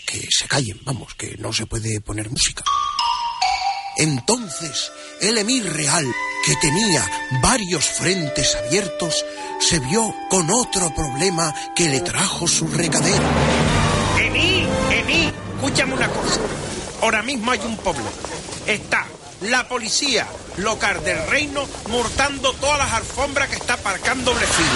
Que 0.06 0.28
se 0.30 0.46
callen, 0.46 0.80
vamos, 0.84 1.14
que 1.14 1.37
no 1.38 1.52
se 1.52 1.66
puede 1.66 2.00
poner 2.00 2.30
música. 2.30 2.62
Entonces, 3.96 4.92
el 5.20 5.38
emir 5.38 5.72
real, 5.72 6.06
que 6.48 6.56
tenía 6.56 7.04
varios 7.42 7.84
frentes 7.84 8.56
abiertos, 8.56 9.22
se 9.61 9.80
vio 9.80 10.14
con 10.30 10.48
otro 10.50 10.94
problema 10.94 11.54
que 11.76 11.90
le 11.90 12.00
trajo 12.00 12.48
su 12.48 12.66
recadero. 12.68 13.22
Emi, 14.18 14.66
Emi, 14.90 15.30
escúchame 15.56 15.92
una 15.92 16.08
cosa. 16.08 16.40
Ahora 17.02 17.20
mismo 17.20 17.50
hay 17.50 17.61
un 17.66 17.76
problema. 17.76 18.08
Está 18.66 19.04
la 19.42 19.68
policía 19.68 20.26
local 20.56 21.04
del 21.04 21.18
reino 21.26 21.68
mortando 21.90 22.54
todas 22.54 22.78
las 22.78 22.92
alfombras 22.94 23.50
que 23.50 23.56
está 23.56 23.74
aparcando 23.74 24.32
Blefil. 24.32 24.66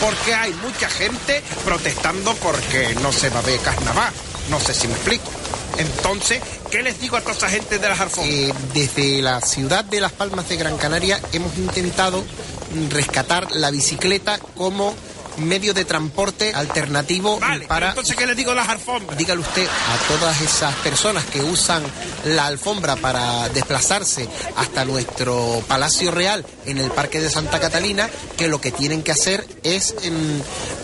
Porque 0.00 0.32
hay 0.34 0.54
mucha 0.54 0.88
gente 0.88 1.42
protestando 1.62 2.34
porque 2.36 2.96
no 3.02 3.12
se 3.12 3.28
va 3.28 3.40
a 3.40 3.42
ver 3.42 3.60
carnaval. 3.60 4.14
No 4.48 4.58
sé 4.60 4.72
si 4.72 4.88
me 4.88 4.94
explico. 4.94 5.30
Entonces, 5.76 6.40
¿qué 6.70 6.82
les 6.82 7.00
digo 7.00 7.16
a 7.16 7.20
toda 7.20 7.48
gente 7.48 7.78
de 7.78 7.88
las 7.88 8.00
alfombras? 8.00 8.34
Eh, 8.34 8.52
desde 8.74 9.22
la 9.22 9.40
ciudad 9.40 9.84
de 9.84 10.00
Las 10.00 10.12
Palmas 10.12 10.48
de 10.48 10.56
Gran 10.56 10.76
Canaria 10.76 11.20
hemos 11.32 11.56
intentado 11.56 12.24
rescatar 12.90 13.50
la 13.52 13.70
bicicleta 13.70 14.38
como 14.56 14.94
medio 15.38 15.74
de 15.74 15.84
transporte 15.84 16.52
alternativo 16.54 17.38
Vale, 17.38 17.66
para... 17.66 17.90
entonces, 17.90 18.16
¿qué 18.16 18.26
le 18.26 18.34
digo 18.34 18.52
a 18.52 18.54
las 18.54 18.68
alfombras? 18.68 19.16
Dígale 19.18 19.40
usted 19.40 19.66
a 19.66 20.08
todas 20.08 20.40
esas 20.40 20.74
personas 20.76 21.24
que 21.26 21.40
usan 21.40 21.82
la 22.24 22.46
alfombra 22.46 22.96
para 22.96 23.48
desplazarse 23.50 24.28
hasta 24.56 24.84
nuestro 24.84 25.62
Palacio 25.66 26.10
Real 26.10 26.44
en 26.66 26.78
el 26.78 26.90
Parque 26.90 27.20
de 27.20 27.30
Santa 27.30 27.60
Catalina 27.60 28.08
que 28.36 28.48
lo 28.48 28.60
que 28.60 28.72
tienen 28.72 29.02
que 29.02 29.12
hacer 29.12 29.46
es 29.62 29.94
em, 30.02 30.40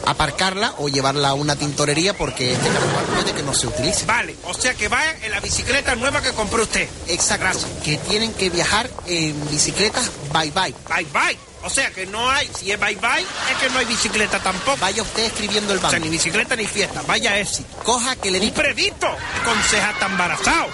aparcarla 0.06 0.74
o 0.78 0.88
llevarla 0.88 1.30
a 1.30 1.34
una 1.34 1.56
tintorería 1.56 2.16
porque 2.16 2.52
este 2.52 2.68
carnaval 2.68 3.04
puede 3.06 3.32
que 3.32 3.42
no 3.42 3.54
se 3.54 3.66
utilice. 3.66 4.06
Vale, 4.06 4.36
o 4.44 4.54
sea 4.54 4.74
que 4.74 4.88
vayan 4.88 5.22
en 5.22 5.30
la 5.30 5.40
bicicleta 5.40 5.94
nueva 5.94 6.22
que 6.22 6.32
compró 6.32 6.62
usted. 6.62 6.88
Exacto. 7.08 7.66
Que 7.84 7.98
tienen 7.98 8.32
que 8.32 8.50
viajar 8.50 8.90
en 9.06 9.48
bicicletas 9.50 10.10
bye 10.32 10.50
bye. 10.50 10.74
Bye 10.88 11.06
bye. 11.12 11.53
O 11.64 11.70
sea 11.70 11.90
que 11.90 12.04
no 12.06 12.28
hay, 12.30 12.48
si 12.58 12.70
es 12.70 12.78
bye 12.78 12.94
bye, 12.96 13.22
es 13.50 13.56
que 13.60 13.70
no 13.70 13.78
hay 13.78 13.86
bicicleta 13.86 14.38
tampoco. 14.40 14.76
Vaya 14.78 15.02
usted 15.02 15.24
escribiendo 15.24 15.72
el 15.72 15.78
O 15.78 15.80
sea, 15.80 15.90
banco. 15.90 16.04
ni 16.04 16.10
bicicleta 16.10 16.54
ni 16.56 16.66
fiesta, 16.66 17.02
vaya 17.06 17.38
éxito. 17.38 17.68
Coja 17.82 18.16
que 18.16 18.30
le 18.30 18.38
diga. 18.40 18.54
predito 18.54 19.06
con 19.44 19.62
cejas 19.62 19.98
tan 19.98 20.12
embarazado. 20.12 20.66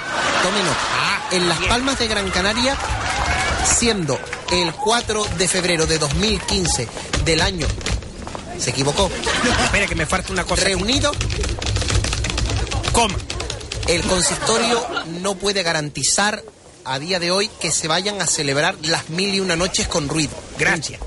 Tome 0.42 0.58
nota. 0.62 0.78
Ah, 0.98 1.22
en 1.30 1.48
Las 1.48 1.58
bien. 1.58 1.70
Palmas 1.70 1.98
de 1.98 2.08
Gran 2.08 2.28
Canaria, 2.30 2.76
siendo 3.64 4.18
el 4.52 4.72
4 4.74 5.24
de 5.38 5.48
febrero 5.48 5.86
de 5.86 5.98
2015 5.98 6.88
del 7.24 7.40
año. 7.40 7.66
Se 8.58 8.70
equivocó. 8.70 9.10
Espere 9.64 9.86
que 9.86 9.94
me 9.94 10.06
falta 10.06 10.32
una 10.32 10.44
cosa. 10.44 10.64
Reunido, 10.64 11.12
Coma. 12.92 13.14
el 13.86 14.02
consistorio 14.02 14.84
no 15.20 15.34
puede 15.36 15.62
garantizar 15.62 16.42
a 16.84 16.98
día 16.98 17.20
de 17.20 17.30
hoy 17.30 17.48
que 17.60 17.70
se 17.70 17.88
vayan 17.88 18.20
a 18.20 18.26
celebrar 18.26 18.74
las 18.82 19.08
mil 19.10 19.34
y 19.34 19.40
una 19.40 19.54
noches 19.56 19.86
con 19.88 20.08
ruido. 20.08 20.32
Gracias. 20.60 21.00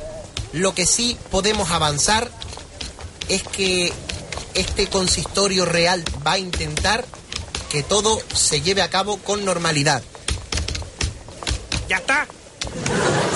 Lo 0.51 0.73
que 0.75 0.85
sí 0.85 1.17
podemos 1.31 1.71
avanzar 1.71 2.29
es 3.29 3.43
que 3.43 3.93
este 4.53 4.87
consistorio 4.87 5.65
real 5.65 6.03
va 6.25 6.33
a 6.33 6.37
intentar 6.37 7.05
que 7.69 7.83
todo 7.83 8.19
se 8.33 8.61
lleve 8.61 8.81
a 8.81 8.89
cabo 8.89 9.17
con 9.17 9.45
normalidad. 9.45 10.03
¿Ya 11.87 11.97
está? 11.97 12.27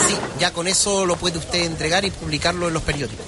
Sí, 0.08 0.17
ya 0.39 0.51
con 0.53 0.67
eso 0.67 1.06
lo 1.06 1.15
puede 1.15 1.38
usted 1.38 1.63
entregar 1.63 2.06
y 2.06 2.12
publicarlo 2.12 2.67
en 2.67 2.73
los 2.73 2.84
periódicos. 2.84 3.25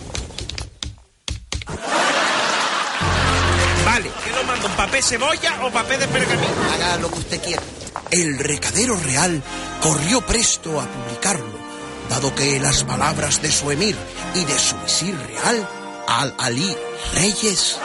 Vale. 3.85 4.11
¿Qué 4.23 4.31
lo 4.31 4.43
mando? 4.43 4.67
¿Un 4.67 4.75
papel 4.75 5.03
cebolla 5.03 5.65
o 5.65 5.71
papel 5.71 5.99
de 5.99 6.07
pergamino? 6.07 6.53
Haga 6.73 6.97
lo 6.97 7.11
que 7.11 7.19
usted 7.19 7.41
quiera. 7.41 7.61
El 8.11 8.39
recadero 8.39 8.95
real 8.97 9.41
corrió 9.81 10.25
presto 10.25 10.79
a 10.79 10.85
publicarlo, 10.85 11.58
dado 12.09 12.33
que 12.33 12.59
las 12.59 12.83
palabras 12.83 13.41
de 13.41 13.51
su 13.51 13.71
emir 13.71 13.95
y 14.35 14.43
de 14.43 14.59
su 14.59 14.75
visir 14.79 15.15
real, 15.17 15.67
Al-Ali 16.07 16.75
Reyes, 17.13 17.77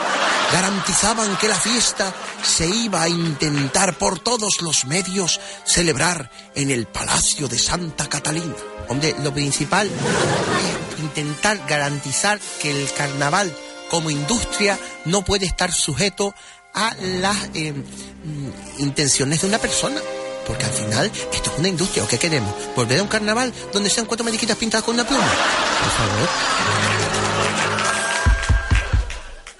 garantizaban 0.51 1.37
que 1.37 1.47
la 1.47 1.55
fiesta 1.55 2.13
se 2.43 2.67
iba 2.67 3.03
a 3.03 3.09
intentar 3.09 3.97
por 3.97 4.19
todos 4.19 4.61
los 4.61 4.85
medios 4.85 5.39
celebrar 5.65 6.29
en 6.55 6.71
el 6.71 6.87
Palacio 6.87 7.47
de 7.47 7.59
Santa 7.59 8.07
Catalina. 8.07 8.55
Hombre, 8.87 9.15
lo 9.23 9.33
principal 9.33 9.87
es 9.87 10.99
intentar 10.99 11.65
garantizar 11.67 12.39
que 12.61 12.71
el 12.71 12.91
carnaval 12.93 13.55
como 13.89 14.09
industria 14.09 14.77
no 15.05 15.23
puede 15.23 15.45
estar 15.45 15.71
sujeto 15.71 16.33
a 16.73 16.93
las 16.99 17.37
eh, 17.53 17.71
mm, 17.73 18.81
intenciones 18.81 19.41
de 19.41 19.47
una 19.47 19.59
persona. 19.59 20.01
Porque 20.45 20.65
al 20.65 20.71
final 20.71 21.11
esto 21.33 21.51
es 21.51 21.59
una 21.59 21.67
industria. 21.67 22.03
¿O 22.03 22.07
qué 22.07 22.17
queremos? 22.17 22.53
¿Volver 22.75 22.99
a 22.99 23.03
un 23.03 23.07
carnaval 23.07 23.53
donde 23.73 23.89
sean 23.89 24.05
cuatro 24.05 24.23
mariquitas 24.23 24.57
pintadas 24.57 24.83
con 24.83 24.95
una 24.95 25.07
pluma? 25.07 25.23
Por 25.23 25.91
favor. 25.91 26.29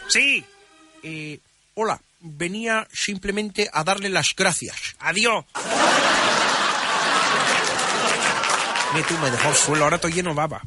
Sí. 0.09 0.45
Eh, 1.03 1.39
hola, 1.75 1.99
venía 2.19 2.87
simplemente 2.91 3.69
a 3.71 3.83
darle 3.83 4.09
las 4.09 4.35
gracias. 4.35 4.95
Adiós. 4.99 5.45
Mira 8.93 9.07
tú, 9.07 9.17
me 9.17 9.29
dejó 9.29 9.49
el 9.49 9.55
suelo, 9.55 9.83
ahora 9.83 9.97
estoy 9.97 10.13
lleno 10.13 10.29
de 10.29 10.35
baba. 10.35 10.61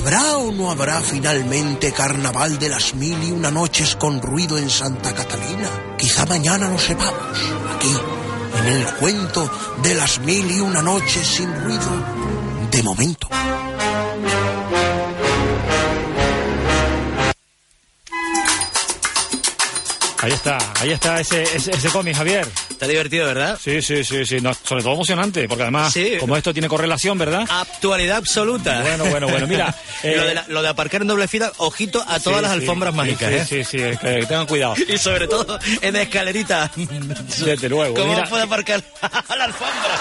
¿Habrá 0.00 0.38
o 0.38 0.50
no 0.50 0.70
habrá 0.70 0.98
finalmente 1.02 1.92
carnaval 1.92 2.58
de 2.58 2.70
las 2.70 2.94
mil 2.94 3.22
y 3.22 3.32
una 3.32 3.50
noches 3.50 3.96
con 3.96 4.22
ruido 4.22 4.56
en 4.56 4.70
Santa 4.70 5.14
Catalina? 5.14 5.68
Quizá 5.98 6.24
mañana 6.24 6.70
lo 6.70 6.78
sepamos, 6.78 7.38
aquí, 7.74 7.94
en 8.60 8.66
el 8.66 8.94
cuento 8.94 9.50
de 9.82 9.94
las 9.94 10.18
mil 10.20 10.50
y 10.50 10.58
una 10.58 10.80
noches 10.80 11.26
sin 11.26 11.54
ruido, 11.54 11.90
de 12.70 12.82
momento. 12.82 13.28
Ahí 20.30 20.36
está, 20.36 20.58
ahí 20.80 20.90
está 20.92 21.20
ese, 21.20 21.42
ese, 21.42 21.72
ese 21.72 21.88
cómic, 21.88 22.14
Javier. 22.14 22.46
Está 22.70 22.86
divertido, 22.86 23.26
¿verdad? 23.26 23.58
Sí, 23.60 23.82
sí, 23.82 24.04
sí, 24.04 24.24
sí. 24.24 24.40
No, 24.40 24.54
sobre 24.54 24.84
todo 24.84 24.94
emocionante, 24.94 25.48
porque 25.48 25.62
además, 25.64 25.92
Sí. 25.92 26.12
como 26.20 26.36
esto 26.36 26.52
tiene 26.52 26.68
correlación, 26.68 27.18
¿verdad? 27.18 27.44
Actualidad 27.50 28.18
absoluta. 28.18 28.80
Bueno, 28.80 29.06
bueno, 29.06 29.26
bueno, 29.28 29.48
mira. 29.48 29.74
eh, 30.04 30.14
lo, 30.16 30.24
de 30.24 30.34
la- 30.34 30.44
lo 30.46 30.62
de 30.62 30.68
aparcar 30.68 31.02
en 31.02 31.08
doble 31.08 31.26
fila, 31.26 31.50
ojito 31.56 32.00
a 32.06 32.20
todas 32.20 32.38
sí, 32.38 32.42
las 32.44 32.52
alfombras 32.52 32.92
sí, 32.92 32.96
mágicas, 32.96 33.28
sí, 33.28 33.34
¿eh? 33.56 33.64
Sí, 33.64 33.64
sí, 33.78 33.82
es 33.82 33.98
que 33.98 34.26
tengan 34.26 34.46
cuidado. 34.46 34.74
Y 34.88 34.98
sobre 34.98 35.26
todo 35.26 35.58
en 35.82 35.96
escalerita. 35.96 36.70
Desde 37.44 37.68
luego. 37.68 37.96
¿Cómo 37.96 38.12
Mira, 38.14 38.28
puede 38.28 38.44
aparcar 38.44 38.80
la 39.36 39.44
alfombra? 39.44 39.98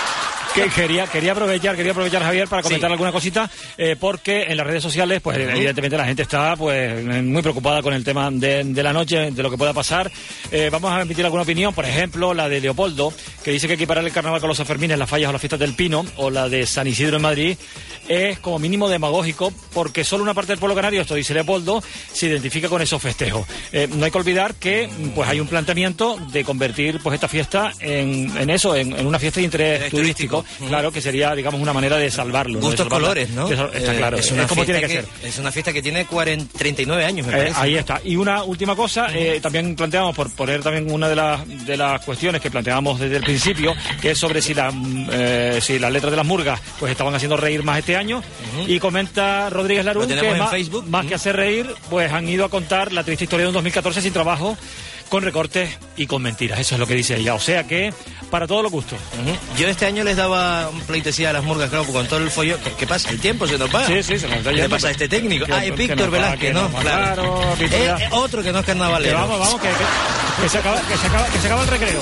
Que 0.56 0.68
quería, 0.70 1.06
quería 1.08 1.32
aprovechar, 1.34 1.76
quería 1.76 1.92
aprovechar 1.92 2.24
Javier 2.24 2.48
para 2.48 2.62
comentar 2.64 2.90
Sí. 2.90 2.92
alguna 2.94 3.12
cosita, 3.12 3.50
eh, 3.78 3.96
porque 4.00 4.44
en 4.44 4.58
las 4.58 4.66
redes 4.66 4.82
sociales, 4.82 5.22
pues 5.22 5.38
evidentemente 5.38 5.96
la 5.98 6.06
gente 6.06 6.24
está 6.24 6.56
pues 6.56 7.04
muy 7.24 7.42
preocupada 7.42 7.82
con 7.82 7.94
el 7.94 8.04
tema 8.04 8.30
de, 8.32 8.64
de 8.64 8.84
la 8.84 8.92
noche, 8.92 9.32
de 9.32 9.44
lo 9.44 9.52
que 9.52 9.58
pueda 9.58 9.74
pasar. 9.74 10.12
Eh, 10.52 10.70
vamos 10.72 10.92
a 10.92 11.02
emitir 11.02 11.24
alguna 11.24 11.44
opinión, 11.44 11.74
por 11.74 11.86
ejemplo, 11.86 12.34
la 12.34 12.50
de 12.50 12.62
Leopoldo, 12.62 13.14
que 13.44 13.52
dice 13.52 13.68
que 13.68 13.76
equiparar 13.76 14.04
el 14.04 14.12
carnaval 14.12 14.40
con 14.40 14.48
los 14.48 14.58
Sanfermines, 14.58 14.98
las 14.98 15.10
fallas 15.10 15.30
o 15.30 15.32
las 15.34 15.42
fiestas 15.42 15.60
del 15.60 15.76
Pino, 15.76 16.04
o 16.18 16.30
la 16.32 16.50
de 16.50 16.66
San 16.66 16.88
Isidro 16.88 17.18
en 17.18 17.22
Madrid, 17.22 17.58
es 18.08 18.40
como 18.40 18.58
mínimo 18.58 18.90
demagógico, 18.90 19.54
porque 19.74 20.04
solo 20.04 20.24
una 20.24 20.34
parte 20.34 20.52
del 20.54 20.60
pueblo 20.60 20.76
canario, 20.76 21.02
esto 21.02 21.14
dice 21.14 21.34
Leopoldo, 21.36 21.84
se 22.12 22.26
identifica 22.26 22.68
con 22.70 22.82
esos 22.82 23.00
festejos. 23.02 23.48
Eh, 23.72 23.88
no 23.94 24.04
hay 24.04 24.10
que 24.12 24.18
olvidar 24.18 24.56
que 24.56 24.90
pues 25.14 25.30
hay 25.30 25.40
un 25.40 25.48
planteamiento 25.48 26.18
de 26.32 26.44
convertir 26.44 27.00
pues 27.04 27.14
esta 27.14 27.28
fiesta 27.28 27.72
en, 27.80 28.36
en 28.36 28.50
eso, 28.50 28.76
en, 28.76 28.98
en 28.98 29.06
una 29.06 29.20
fiesta 29.20 29.40
de 29.40 29.46
interés 29.46 29.60
Interés 29.60 29.92
turístico, 29.92 30.39
claro 30.68 30.92
que 30.92 31.02
sería 31.02 31.34
digamos 31.36 31.62
una 31.62 31.74
manera 31.74 31.98
de 31.98 32.10
salvarlo. 32.12 32.60
Gustos 32.60 32.88
colores, 32.88 33.30
¿no? 33.32 33.50
Está 33.50 33.94
Eh, 33.94 33.98
claro, 33.98 34.18
Es, 34.18 34.26
es, 34.28 34.32
una 34.32 34.48
como 34.48 34.66
tiene 34.66 34.80
fiesta 34.80 35.02
que 35.02 35.08
ser. 35.22 35.30
Es 35.30 35.38
una 35.40 35.52
fiesta 35.52 35.74
que 35.74 35.82
tiene 35.82 36.06
40, 36.06 36.58
39 36.58 37.06
años, 37.06 37.28
me 37.28 37.34
Eh, 37.34 37.38
parece. 37.38 37.60
ahí 37.60 37.76
está. 37.76 38.02
Y 38.04 38.16
una 38.16 38.44
última 38.44 38.76
cosa, 38.76 39.08
eh, 39.14 39.40
también 39.42 39.76
planteamos, 39.76 40.16
por 40.16 40.30
poner 40.32 40.62
también 40.64 40.92
una 40.92 41.08
de 41.10 41.16
las, 41.16 41.66
de 41.66 41.78
las 41.78 42.04
cuestiones 42.06 42.42
que 42.42 42.50
planteábamos 42.52 43.00
desde 43.00 43.18
el 43.18 43.24
principio, 43.24 43.76
que 44.02 44.12
es 44.12 44.18
sobre 44.18 44.42
si, 44.42 44.54
la, 44.54 44.72
mm, 44.72 45.08
eh, 45.12 45.60
si 45.62 45.80
las 45.80 45.92
letras 45.92 46.12
de 46.12 46.18
las 46.18 46.26
murgas 46.26 46.60
pues 46.80 46.92
estaban 46.92 47.14
haciendo 47.16 47.38
reír 47.38 47.64
más 47.64 47.80
este 47.80 47.96
año. 47.96 48.22
Y 48.68 48.80
comenta 48.80 49.50
Rodríguez 49.50 49.86
Larún 49.86 50.08
que 50.08 50.34
más, 50.38 50.50
Facebook. 50.52 50.86
más 50.88 51.06
que 51.06 51.16
hacer 51.16 51.36
reír, 51.36 51.68
pues 51.90 52.12
han 52.12 52.28
ido 52.28 52.46
a 52.46 52.50
contar 52.50 52.92
la 52.94 53.04
triste 53.04 53.26
historia 53.26 53.44
de 53.46 53.50
un 53.50 53.54
2014 53.54 54.02
sin 54.02 54.14
trabajo, 54.14 54.58
con 55.10 55.24
recortes 55.24 55.70
y 55.98 56.06
con 56.08 56.22
mentiras. 56.22 56.60
Eso 56.60 56.76
es 56.76 56.80
lo 56.80 56.88
que 56.88 56.94
dice 56.96 57.18
ella. 57.18 57.34
O 57.34 57.40
sea 57.40 57.66
que, 57.68 57.94
para 58.30 58.48
todos 58.48 58.62
los 58.64 58.72
gustos. 58.72 59.00
Ujú. 59.22 59.36
Yo 59.60 59.68
este 59.68 59.86
año 59.86 60.04
les 60.04 60.16
daba 60.18 60.70
un 60.70 60.80
pleitesía 60.82 61.32
a 61.32 61.34
las 61.34 61.44
murgas, 61.44 61.70
claro, 61.70 61.86
con 61.86 62.08
todo 62.08 62.20
el 62.20 62.30
follón. 62.32 62.60
¿Qué, 62.64 62.72
qué 62.78 62.88
pasa? 62.88 63.10
El 63.10 63.20
tiempo 63.20 63.48
se 63.48 63.58
nos 63.58 63.74
va. 63.74 63.86
Sí, 63.88 64.02
sí, 64.04 64.20
se 64.20 64.28
nos 64.28 64.38
está 64.38 64.52
¿Qué 64.52 64.58
le 64.58 64.70
pasa 64.70 64.88
a 64.88 64.92
este 64.92 65.10
técnico? 65.10 65.46
Que- 65.46 65.54
ah, 65.54 65.66
es 65.66 65.72
que 65.72 65.78
Víctor 65.78 66.10
Velázquez, 66.12 66.40
que 66.50 66.54
¿no? 66.54 66.72
va. 66.72 66.80
Claro, 66.82 67.56
Víctor 67.60 67.80
Eh, 67.80 67.96
eh, 68.00 68.10
otro 68.12 68.44
que 68.44 68.52
no 68.52 68.60
es 68.60 68.66
carnavalero. 68.66 69.16
Que 69.16 69.22
vamos, 69.22 69.40
vamos, 69.40 69.62
que, 69.62 69.68
que- 69.68 70.44
que 70.44 70.50
se 70.50 70.58
acaba, 70.60 70.82
que, 70.82 70.98
se 70.98 71.08
acaba, 71.08 71.26
que 71.28 71.40
se 71.40 71.46
acaba 71.48 71.62
el 71.64 71.68
recreo. 71.68 72.02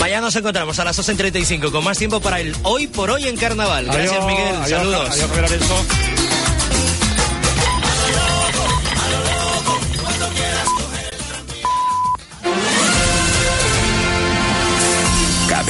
Mañana 0.00 0.22
nos 0.22 0.36
encontramos 0.36 0.78
a 0.78 0.84
las 0.84 0.98
12.35 0.98 1.70
con 1.70 1.84
más 1.84 1.98
tiempo 1.98 2.20
para 2.20 2.40
el 2.40 2.56
Hoy 2.62 2.86
por 2.86 3.10
Hoy 3.10 3.28
en 3.28 3.36
Carnaval. 3.36 3.84
Gracias, 3.84 4.12
Adiós, 4.12 4.26
Miguel. 4.26 4.54
adiós, 4.62 4.68
Saludos. 4.78 5.10
Adiós, 5.10 6.09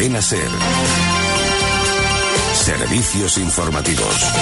Cadena 0.00 0.22
Ser. 0.22 0.48
Servicios 2.54 3.36
informativos. 3.36 4.32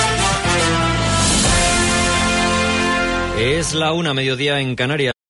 Es 3.41 3.75
la 3.75 3.91
una 3.91 4.15
mediodía 4.15 4.61
en 4.61 4.77
Canarias. 4.77 5.18